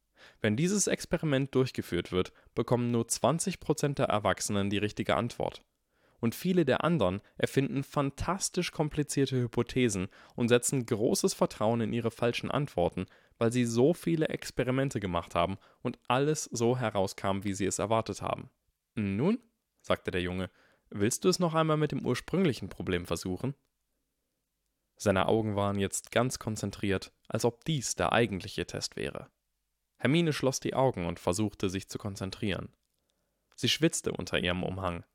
[0.41, 5.63] Wenn dieses Experiment durchgeführt wird, bekommen nur 20% der Erwachsenen die richtige Antwort
[6.19, 12.49] und viele der anderen erfinden fantastisch komplizierte Hypothesen und setzen großes Vertrauen in ihre falschen
[12.49, 13.05] Antworten,
[13.37, 18.21] weil sie so viele Experimente gemacht haben und alles so herauskam, wie sie es erwartet
[18.21, 18.49] haben.
[18.95, 19.39] Nun,
[19.81, 20.49] sagte der Junge,
[20.89, 23.53] willst du es noch einmal mit dem ursprünglichen Problem versuchen?
[24.97, 29.29] Seine Augen waren jetzt ganz konzentriert, als ob dies der eigentliche Test wäre.
[29.97, 32.69] Hermine schloss die Augen und versuchte sich zu konzentrieren.
[33.55, 35.05] Sie schwitzte unter ihrem Umhang.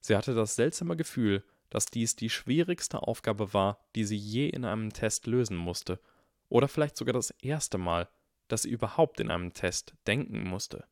[0.00, 4.64] Sie hatte das seltsame Gefühl, dass dies die schwierigste Aufgabe war, die sie je in
[4.64, 6.00] einem Test lösen musste,
[6.48, 8.08] oder vielleicht sogar das erste Mal,
[8.48, 10.86] dass sie überhaupt in einem Test denken musste.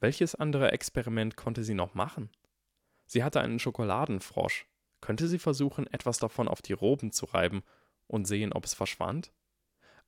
[0.00, 2.30] Welches andere Experiment konnte sie noch machen?
[3.06, 4.66] Sie hatte einen Schokoladenfrosch.
[5.00, 7.62] Könnte sie versuchen, etwas davon auf die Roben zu reiben
[8.06, 9.32] und sehen, ob es verschwand?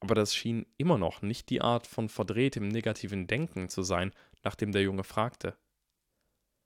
[0.00, 4.54] Aber das schien immer noch nicht die Art von verdrehtem negativen Denken zu sein, nach
[4.54, 5.56] dem der Junge fragte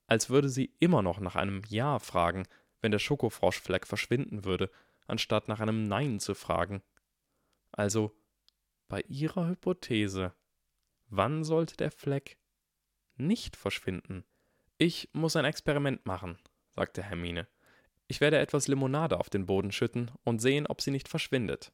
[0.07, 2.47] als würde sie immer noch nach einem Ja fragen,
[2.81, 4.69] wenn der Schokofroschfleck verschwinden würde,
[5.07, 6.81] anstatt nach einem Nein zu fragen.
[7.71, 8.15] Also,
[8.87, 10.33] bei ihrer Hypothese,
[11.07, 12.37] wann sollte der Fleck
[13.15, 14.23] nicht verschwinden?
[14.77, 16.37] Ich muss ein Experiment machen,
[16.75, 17.47] sagte Hermine.
[18.07, 21.71] Ich werde etwas Limonade auf den Boden schütten und sehen, ob sie nicht verschwindet.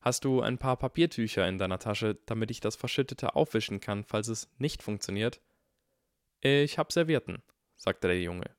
[0.00, 4.28] Hast du ein paar Papiertücher in deiner Tasche, damit ich das Verschüttete aufwischen kann, falls
[4.28, 5.40] es nicht funktioniert?
[6.40, 7.42] Ich hab Servierten,
[7.76, 8.50] sagte der Junge.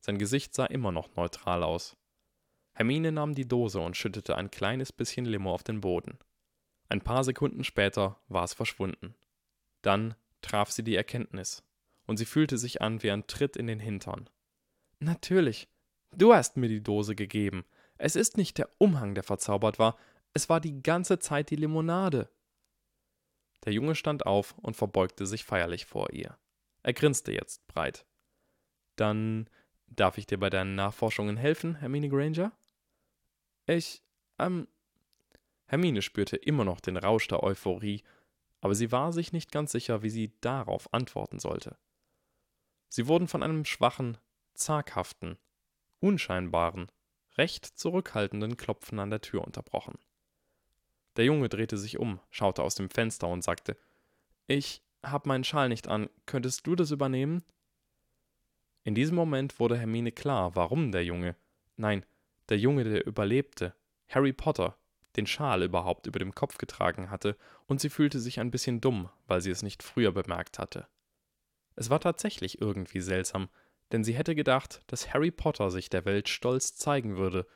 [0.00, 1.96] Sein Gesicht sah immer noch neutral aus.
[2.74, 6.18] Hermine nahm die Dose und schüttete ein kleines bisschen Limo auf den Boden.
[6.88, 9.14] Ein paar Sekunden später war es verschwunden.
[9.80, 11.62] Dann traf sie die Erkenntnis,
[12.06, 14.28] und sie fühlte sich an wie ein Tritt in den Hintern.
[14.98, 15.68] Natürlich,
[16.12, 17.64] du hast mir die Dose gegeben.
[17.96, 19.96] Es ist nicht der Umhang, der verzaubert war,
[20.34, 22.28] es war die ganze Zeit die Limonade.
[23.64, 26.36] Der Junge stand auf und verbeugte sich feierlich vor ihr.
[26.82, 28.04] Er grinste jetzt breit.
[28.96, 29.48] Dann
[29.86, 32.52] darf ich dir bei deinen Nachforschungen helfen, Hermine Granger?
[33.66, 34.02] Ich,
[34.38, 34.68] ähm.
[35.66, 38.02] Hermine spürte immer noch den Rausch der Euphorie,
[38.60, 41.78] aber sie war sich nicht ganz sicher, wie sie darauf antworten sollte.
[42.88, 44.18] Sie wurden von einem schwachen,
[44.52, 45.38] zaghaften,
[46.00, 46.92] unscheinbaren,
[47.38, 49.98] recht zurückhaltenden Klopfen an der Tür unterbrochen.
[51.16, 53.76] Der Junge drehte sich um, schaute aus dem Fenster und sagte:
[54.46, 56.08] Ich hab meinen Schal nicht an.
[56.26, 57.44] Könntest du das übernehmen?
[58.84, 61.36] In diesem Moment wurde Hermine klar, warum der Junge,
[61.76, 62.04] nein,
[62.50, 63.74] der Junge, der überlebte,
[64.08, 64.76] Harry Potter,
[65.16, 69.08] den Schal überhaupt über dem Kopf getragen hatte, und sie fühlte sich ein bisschen dumm,
[69.26, 70.86] weil sie es nicht früher bemerkt hatte.
[71.76, 73.48] Es war tatsächlich irgendwie seltsam,
[73.92, 77.46] denn sie hätte gedacht, dass Harry Potter sich der Welt stolz zeigen würde,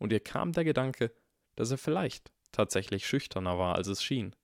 [0.00, 1.12] und ihr kam der Gedanke,
[1.54, 4.34] dass er vielleicht tatsächlich schüchterner war, als es schien.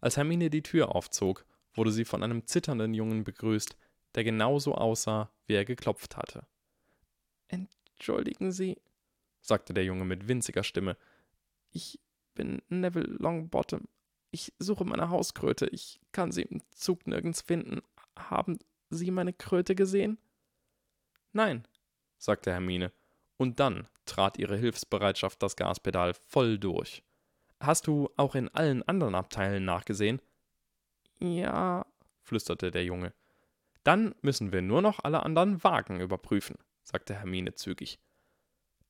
[0.00, 3.76] Als Hermine die Tür aufzog, wurde sie von einem zitternden Jungen begrüßt,
[4.14, 6.46] der genauso aussah, wie er geklopft hatte.
[7.48, 8.78] Entschuldigen Sie,
[9.40, 10.96] sagte der Junge mit winziger Stimme.
[11.70, 12.00] Ich
[12.34, 13.88] bin Neville Longbottom.
[14.30, 15.66] Ich suche meine Hauskröte.
[15.66, 17.82] Ich kann sie im Zug nirgends finden.
[18.16, 18.58] Haben
[18.90, 20.18] Sie meine Kröte gesehen?
[21.32, 21.66] Nein,
[22.18, 22.92] sagte Hermine,
[23.36, 27.02] und dann trat ihre Hilfsbereitschaft das Gaspedal voll durch.
[27.60, 30.20] Hast du auch in allen anderen Abteilen nachgesehen?
[31.18, 31.86] Ja,
[32.22, 33.12] flüsterte der Junge.
[33.84, 37.98] Dann müssen wir nur noch alle anderen Wagen überprüfen, sagte Hermine zügig.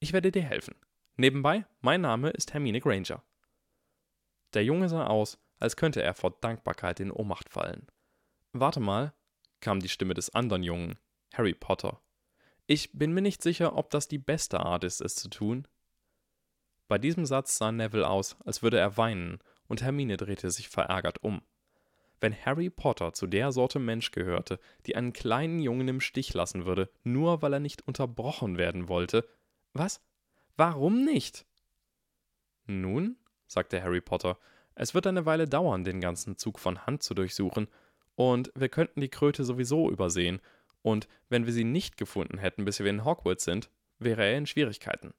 [0.01, 0.75] Ich werde dir helfen.
[1.17, 3.23] Nebenbei, mein Name ist Hermine Granger.
[4.55, 7.87] Der Junge sah aus, als könnte er vor Dankbarkeit in Ohnmacht fallen.
[8.53, 9.13] Warte mal,
[9.61, 10.99] kam die Stimme des anderen Jungen,
[11.35, 12.01] Harry Potter.
[12.67, 15.69] Ich bin mir nicht sicher, ob das die beste Art ist, es zu tun.
[16.89, 21.23] Bei diesem Satz sah Neville aus, als würde er weinen, und Hermine drehte sich verärgert
[21.23, 21.43] um.
[22.21, 26.65] Wenn Harry Potter zu der Sorte Mensch gehörte, die einen kleinen Jungen im Stich lassen
[26.65, 29.29] würde, nur weil er nicht unterbrochen werden wollte.
[29.73, 30.01] Was?
[30.57, 31.45] Warum nicht?
[32.67, 34.39] Nun, sagte Harry Potter,
[34.75, 37.69] es wird eine Weile dauern, den ganzen Zug von Hand zu durchsuchen,
[38.15, 40.41] und wir könnten die Kröte sowieso übersehen,
[40.87, 44.47] Und wenn wir sie nicht gefunden hätten, bis wir in Hogwarts sind, wäre er in
[44.47, 45.15] Schwierigkeiten.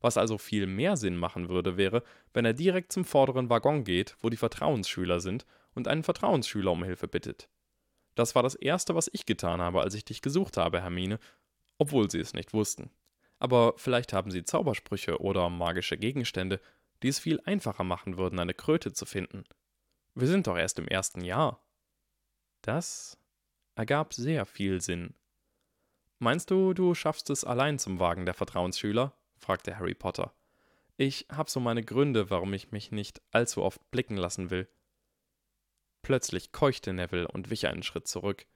[0.00, 4.14] Was also viel mehr Sinn machen würde, wäre, wenn er direkt zum vorderen Waggon geht,
[4.20, 7.48] wo die Vertrauensschüler sind, und einen Vertrauensschüler um Hilfe bittet.
[8.14, 11.18] Das war das Erste, was ich getan habe, als ich dich gesucht habe, Hermine,
[11.78, 12.92] obwohl sie es nicht wussten.
[13.40, 16.60] Aber vielleicht haben sie Zaubersprüche oder magische Gegenstände,
[17.02, 19.42] die es viel einfacher machen würden, eine Kröte zu finden.
[20.14, 21.60] Wir sind doch erst im ersten Jahr.
[22.62, 23.18] Das
[23.78, 25.14] ergab sehr viel Sinn.
[26.18, 29.16] Meinst du, du schaffst es allein zum Wagen der Vertrauensschüler?
[29.36, 30.34] fragte Harry Potter.
[30.96, 34.68] Ich hab so meine Gründe, warum ich mich nicht allzu oft blicken lassen will.
[36.02, 38.46] Plötzlich keuchte Neville und wich einen Schritt zurück.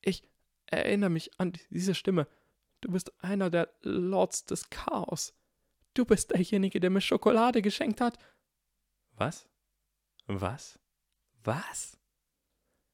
[0.00, 0.24] Ich
[0.66, 2.26] erinnere mich an diese Stimme.
[2.80, 5.34] Du bist einer der Lords des Chaos.
[5.94, 8.18] Du bist derjenige, der mir Schokolade geschenkt hat.
[9.12, 9.48] Was?
[10.26, 10.80] Was?
[11.44, 11.97] Was?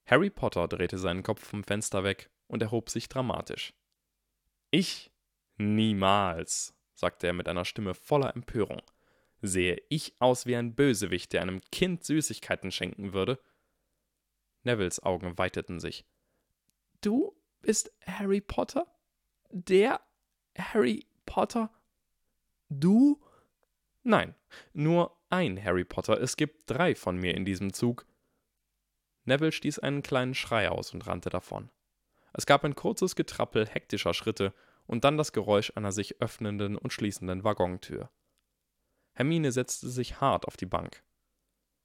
[0.06, 3.72] Harry Potter drehte seinen Kopf vom Fenster weg und erhob sich dramatisch.
[4.70, 5.10] Ich?
[5.56, 8.82] Niemals, sagte er mit einer Stimme voller Empörung.
[9.40, 13.38] Sehe ich aus wie ein Bösewicht, der einem Kind Süßigkeiten schenken würde?
[14.62, 16.04] Nevilles Augen weiteten sich.
[17.00, 18.86] Du bist Harry Potter?
[19.50, 20.00] Der
[20.56, 21.70] Harry Potter?
[22.68, 23.22] Du?
[24.02, 24.34] Nein,
[24.72, 26.20] nur ein Harry Potter.
[26.20, 28.06] Es gibt drei von mir in diesem Zug.
[29.24, 31.70] Neville stieß einen kleinen Schrei aus und rannte davon.
[32.32, 34.52] Es gab ein kurzes Getrappel hektischer Schritte
[34.86, 38.10] und dann das Geräusch einer sich öffnenden und schließenden Waggontür.
[39.12, 41.04] Hermine setzte sich hart auf die Bank.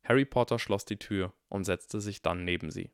[0.04, 2.92] Harry Potter schloss die Tür und setzte sich dann neben sie.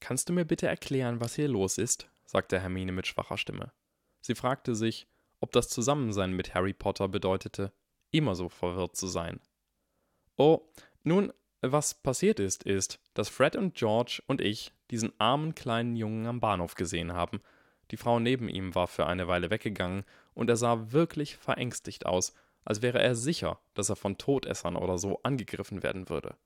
[0.00, 2.10] Kannst du mir bitte erklären, was hier los ist?
[2.26, 3.72] sagte Hermine mit schwacher Stimme.
[4.20, 5.06] Sie fragte sich,
[5.40, 7.72] ob das Zusammensein mit Harry Potter bedeutete,
[8.10, 9.40] immer so verwirrt zu sein.
[10.36, 10.68] Oh,
[11.04, 11.32] nun,
[11.72, 16.40] was passiert ist, ist, dass Fred und George und ich diesen armen kleinen Jungen am
[16.40, 17.40] Bahnhof gesehen haben.
[17.90, 22.34] Die Frau neben ihm war für eine Weile weggegangen, und er sah wirklich verängstigt aus,
[22.64, 26.36] als wäre er sicher, dass er von Todessern oder so angegriffen werden würde.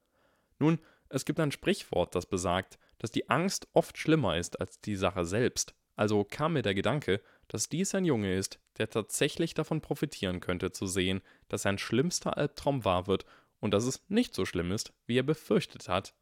[0.59, 0.79] Nun,
[1.09, 5.25] es gibt ein Sprichwort, das besagt, dass die Angst oft schlimmer ist als die Sache
[5.25, 10.39] selbst, also kam mir der Gedanke, dass dies ein Junge ist, der tatsächlich davon profitieren
[10.39, 13.25] könnte zu sehen, dass sein schlimmster Albtraum wahr wird
[13.61, 16.15] und dass es nicht so schlimm ist, wie er befürchtet hat.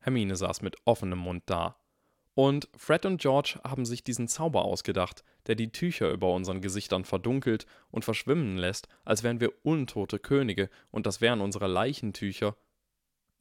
[0.00, 1.76] Hermine saß mit offenem Mund da.
[2.34, 7.04] Und Fred und George haben sich diesen Zauber ausgedacht, der die Tücher über unseren Gesichtern
[7.04, 12.56] verdunkelt und verschwimmen lässt, als wären wir untote Könige und das wären unsere Leichentücher.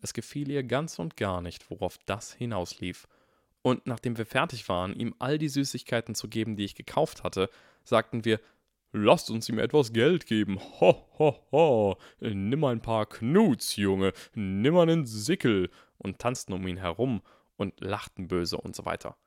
[0.02, 3.08] Es gefiel ihr ganz und gar nicht, worauf das hinauslief.
[3.62, 7.50] Und nachdem wir fertig waren, ihm all die Süßigkeiten zu geben, die ich gekauft hatte,
[7.84, 8.40] sagten wir,
[9.04, 10.60] Lasst uns ihm etwas Geld geben.
[10.80, 11.98] Ho, ho, ho.
[12.20, 14.14] Nimm ein paar Knuts, Junge.
[14.34, 15.70] Nimm einen Sickel.
[16.00, 17.22] Und tanzten um ihn herum
[17.58, 19.18] und lachten böse und so weiter.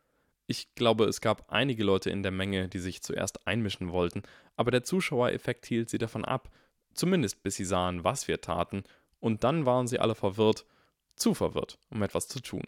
[0.46, 4.22] Ich glaube, es gab einige Leute in der Menge, die sich zuerst einmischen wollten,
[4.56, 6.50] aber der Zuschauereffekt hielt sie davon ab,
[6.92, 8.82] zumindest bis sie sahen, was wir taten,
[9.20, 10.66] und dann waren sie alle verwirrt,
[11.14, 12.64] zu verwirrt, um etwas zu tun.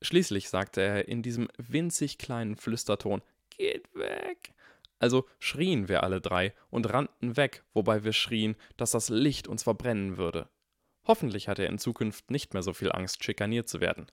[0.00, 3.20] Schließlich sagte er in diesem winzig kleinen Flüsterton
[3.50, 4.54] Geht weg.
[4.98, 9.62] Also schrien wir alle drei und rannten weg, wobei wir schrien, dass das Licht uns
[9.62, 10.48] verbrennen würde.
[11.06, 14.06] Hoffentlich hat er in Zukunft nicht mehr so viel Angst, schikaniert zu werden.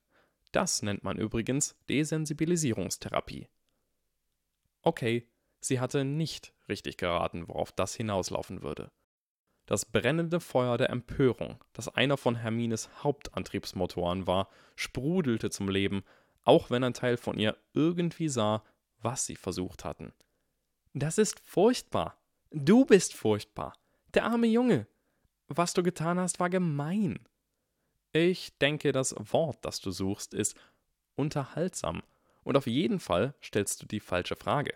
[0.52, 3.48] Das nennt man übrigens Desensibilisierungstherapie.
[4.82, 5.28] Okay,
[5.62, 8.92] sie hatte nicht richtig geraten, worauf das hinauslaufen würde.
[9.66, 16.04] Das brennende Feuer der Empörung, das einer von Hermines Hauptantriebsmotoren war, sprudelte zum Leben,
[16.44, 18.64] auch wenn ein Teil von ihr irgendwie sah,
[19.02, 20.14] was sie versucht hatten.
[20.94, 22.18] Das ist furchtbar.
[22.52, 23.74] Du bist furchtbar.
[24.14, 24.88] Der arme Junge.
[25.48, 27.20] Was du getan hast, war gemein.
[28.12, 30.58] Ich denke, das Wort, das du suchst, ist
[31.16, 32.04] unterhaltsam.
[32.44, 34.74] Und auf jeden Fall stellst du die falsche Frage.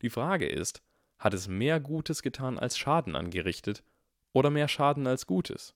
[0.00, 0.82] Die Frage ist,
[1.18, 3.84] hat es mehr Gutes getan als Schaden angerichtet
[4.32, 5.74] oder mehr Schaden als Gutes?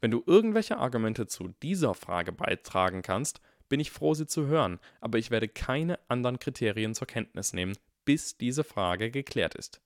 [0.00, 4.80] Wenn du irgendwelche Argumente zu dieser Frage beitragen kannst, bin ich froh, sie zu hören,
[5.00, 9.80] aber ich werde keine anderen Kriterien zur Kenntnis nehmen, bis diese Frage geklärt ist.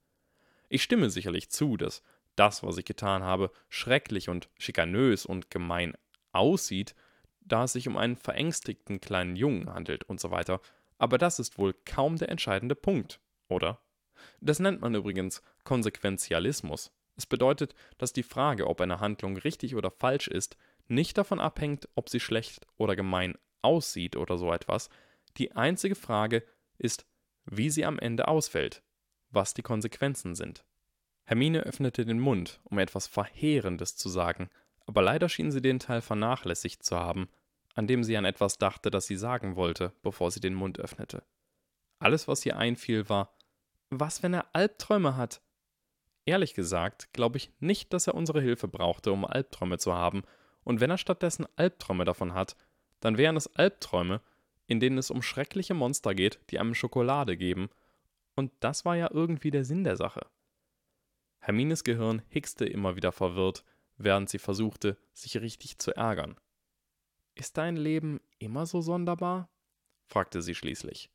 [0.69, 2.03] Ich stimme sicherlich zu, dass
[2.35, 5.95] das, was ich getan habe, schrecklich und schikanös und gemein
[6.33, 6.95] aussieht,
[7.41, 10.61] da es sich um einen verängstigten kleinen Jungen handelt und so weiter,
[10.99, 13.81] aber das ist wohl kaum der entscheidende Punkt, oder?
[14.41, 16.93] Das nennt man übrigens Konsequenzialismus.
[17.17, 20.57] Es bedeutet, dass die Frage, ob eine Handlung richtig oder falsch ist,
[20.89, 24.91] nicht davon abhängt, ob sie schlecht oder gemein aussieht oder so etwas.
[25.39, 26.45] Die einzige Frage
[26.79, 27.07] ist,
[27.47, 28.83] wie sie am Ende ausfällt,
[29.31, 30.65] was die Konsequenzen sind.
[31.25, 34.49] Hermine öffnete den Mund, um etwas Verheerendes zu sagen,
[34.87, 37.29] aber leider schien sie den Teil vernachlässigt zu haben,
[37.75, 41.25] an dem sie an etwas dachte, das sie sagen wollte, bevor sie den Mund öffnete.
[41.99, 43.37] Alles, was ihr einfiel, war,
[43.91, 45.41] was, wenn er Albträume hat?
[46.25, 50.23] Ehrlich gesagt, glaube ich nicht, dass er unsere Hilfe brauchte, um Albträume zu haben,
[50.65, 52.57] und wenn er stattdessen Albträume davon hat,
[53.01, 54.21] dann wären es Albträume,
[54.67, 57.69] in denen es um schreckliche Monster geht, die einem Schokolade geben,
[58.35, 60.27] und das war ja irgendwie der Sinn der Sache.
[61.39, 63.65] Hermines Gehirn hickste immer wieder verwirrt,
[63.97, 66.37] während sie versuchte, sich richtig zu ärgern.
[67.35, 69.49] Ist dein Leben immer so sonderbar?
[70.07, 71.11] fragte sie schließlich.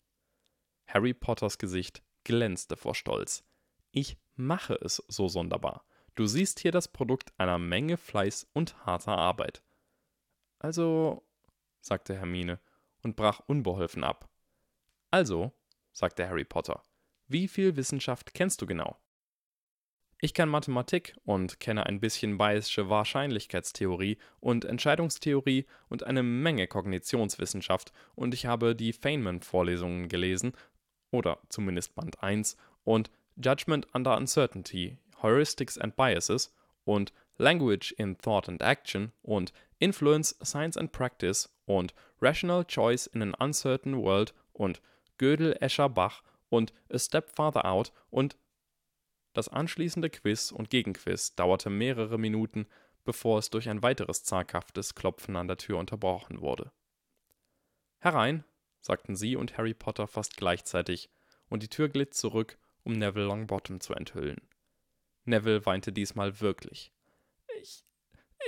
[0.88, 3.44] Harry Potters Gesicht glänzte vor Stolz.
[3.92, 5.86] Ich mache es so sonderbar.
[6.16, 9.64] Du siehst hier das Produkt einer Menge Fleiß und harter Arbeit.
[10.60, 11.24] Also,
[11.82, 12.60] sagte Hermine
[13.04, 14.30] und brach unbeholfen ab.
[15.10, 15.52] Also,
[15.92, 16.84] sagte Harry Potter,
[17.28, 18.98] wie viel Wissenschaft kennst du genau?
[20.24, 27.92] Ich kann Mathematik und kenne ein bisschen Bayesche Wahrscheinlichkeitstheorie und Entscheidungstheorie und eine Menge Kognitionswissenschaft
[28.14, 30.54] und ich habe die Feynman-Vorlesungen gelesen,
[31.10, 36.54] oder zumindest Band 1, und Judgment Under Uncertainty, Heuristics and Biases
[36.86, 43.24] und Language in Thought and Action und Influence, Science and Practice und Rational Choice in
[43.24, 44.80] an Uncertain World und
[45.18, 48.38] Gödel, Escher, Bach und A Step Farther Out und
[49.34, 52.68] das anschließende Quiz und Gegenquiz dauerte mehrere Minuten,
[53.06, 56.72] bevor es durch ein weiteres zaghaftes Klopfen an der Tür unterbrochen wurde.
[57.98, 58.44] Herein,
[58.82, 61.10] sagten sie und Harry Potter fast gleichzeitig,
[61.50, 64.42] und die Tür glitt zurück, um Neville Longbottom zu enthüllen.
[65.26, 66.92] Neville weinte diesmal wirklich.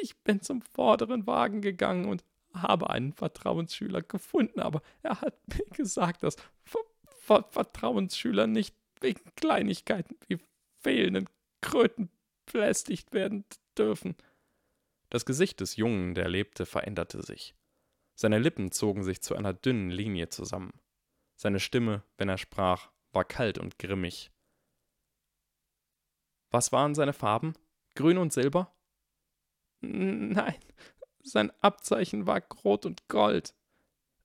[0.04, 5.66] Ich, bin zum vorderen Wagen gegangen und habe einen Vertrauensschüler gefunden, aber er hat mir
[5.76, 10.39] gesagt, dass Ver Ver Vertrauensschüler nicht wegen Kleinigkeiten wie
[10.82, 11.30] fehlenden
[11.62, 12.10] Kröten
[12.51, 13.45] belästigt werden
[13.78, 14.16] dürfen.
[15.10, 17.56] Das Gesicht des Jungen, der lebte, veränderte sich.
[18.16, 20.74] Seine Lippen zogen sich zu einer dünnen Linie zusammen.
[21.36, 24.32] Seine Stimme, wenn er sprach, war kalt und grimmig.
[26.51, 27.54] Was waren seine Farben?
[27.95, 28.76] Grün und Silber?
[29.86, 30.55] Nein,
[31.23, 33.53] sein Abzeichen war Rot und Gold.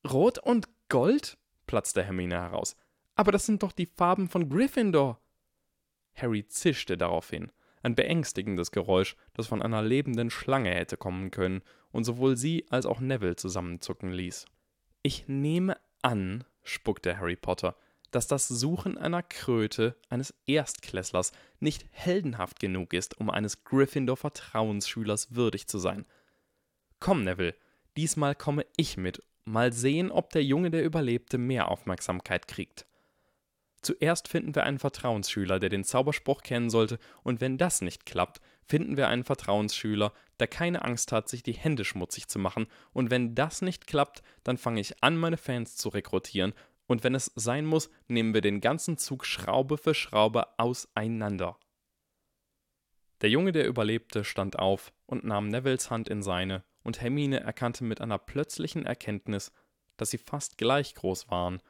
[0.08, 1.36] Rot und Gold?
[1.66, 2.76] platzte Hermine heraus.
[3.16, 5.20] Aber das sind doch die Farben von Gryffindor.
[6.14, 7.50] Harry zischte daraufhin.
[7.82, 12.86] Ein beängstigendes Geräusch, das von einer lebenden Schlange hätte kommen können und sowohl sie als
[12.86, 14.46] auch Neville zusammenzucken ließ.
[15.02, 17.76] Ich nehme an, spuckte Harry Potter,
[18.10, 25.66] dass das Suchen einer Kröte eines Erstklässlers nicht heldenhaft genug ist, um eines Gryffindor-Vertrauensschülers würdig
[25.66, 26.06] zu sein.
[27.00, 27.54] Komm, Neville,
[27.96, 29.22] diesmal komme ich mit.
[29.44, 32.86] Mal sehen, ob der Junge, der überlebte, mehr Aufmerksamkeit kriegt.
[33.80, 38.40] Zuerst finden wir einen Vertrauensschüler, der den Zauberspruch kennen sollte, und wenn das nicht klappt,
[38.64, 43.10] finden wir einen Vertrauensschüler, der keine Angst hat, sich die Hände schmutzig zu machen, und
[43.10, 46.54] wenn das nicht klappt, dann fange ich an, meine Fans zu rekrutieren,
[46.88, 51.56] und wenn es sein muss, nehmen wir den ganzen Zug Schraube für Schraube auseinander.
[53.20, 57.84] Der Junge, der überlebte, stand auf und nahm Nevilles Hand in seine, und Hermine erkannte
[57.84, 59.52] mit einer plötzlichen Erkenntnis,
[59.96, 61.62] dass sie fast gleich groß waren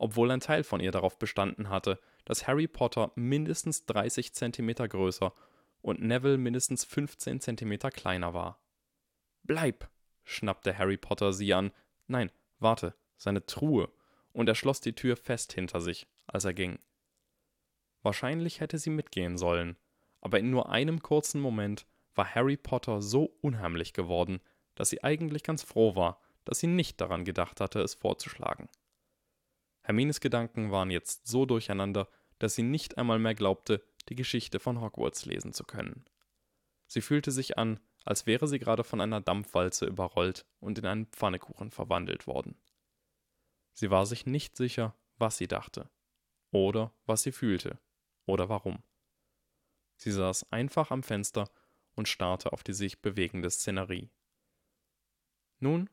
[0.00, 5.34] obwohl ein Teil von ihr darauf bestanden hatte, dass Harry Potter mindestens 30 Zentimeter größer
[5.82, 8.62] und Neville mindestens 15 Zentimeter kleiner war.
[9.42, 9.90] Bleib!
[10.24, 11.70] schnappte Harry Potter sie an.
[12.06, 13.90] Nein, warte, seine Truhe,
[14.32, 16.78] und er schloss die Tür fest hinter sich, als er ging.
[18.02, 19.76] Wahrscheinlich hätte sie mitgehen sollen,
[20.20, 24.40] aber in nur einem kurzen Moment war Harry Potter so unheimlich geworden,
[24.74, 28.68] dass sie eigentlich ganz froh war, dass sie nicht daran gedacht hatte, es vorzuschlagen.
[29.82, 32.08] Hermines Gedanken waren jetzt so durcheinander,
[32.38, 36.04] dass sie nicht einmal mehr glaubte, die Geschichte von Hogwarts lesen zu können.
[36.86, 41.06] Sie fühlte sich an, als wäre sie gerade von einer Dampfwalze überrollt und in einen
[41.06, 42.56] Pfannekuchen verwandelt worden.
[43.74, 45.90] Sie war sich nicht sicher, was sie dachte,
[46.50, 47.78] oder was sie fühlte,
[48.26, 48.82] oder warum.
[49.96, 51.50] Sie saß einfach am Fenster
[51.94, 54.10] und starrte auf die sich bewegende Szenerie.
[55.58, 55.90] Nun,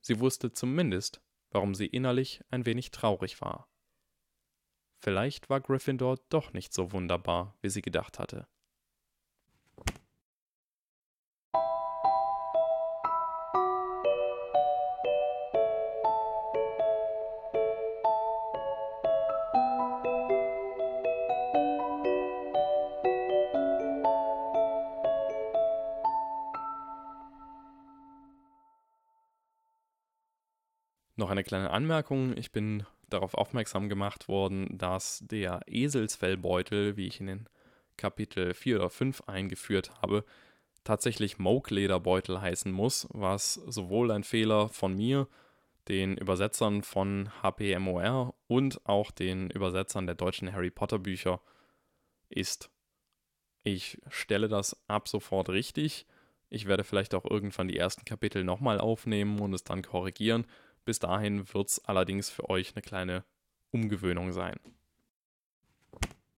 [0.00, 1.20] sie wusste zumindest,
[1.50, 3.68] warum sie innerlich ein wenig traurig war.
[5.00, 8.48] Vielleicht war Gryffindor doch nicht so wunderbar, wie sie gedacht hatte.
[31.42, 32.36] Eine kleine Anmerkung.
[32.36, 37.48] Ich bin darauf aufmerksam gemacht worden, dass der Eselsfellbeutel, wie ich in den
[37.96, 40.24] Kapitel 4 oder 5 eingeführt habe,
[40.84, 45.26] tatsächlich Moke-Lederbeutel heißen muss, was sowohl ein Fehler von mir,
[45.88, 51.40] den Übersetzern von HPMOR und auch den Übersetzern der deutschen Harry Potter Bücher
[52.28, 52.70] ist.
[53.64, 56.06] Ich stelle das ab sofort richtig.
[56.50, 60.46] Ich werde vielleicht auch irgendwann die ersten Kapitel nochmal aufnehmen und es dann korrigieren.
[60.84, 63.24] Bis dahin wird es allerdings für euch eine kleine
[63.70, 64.58] Umgewöhnung sein.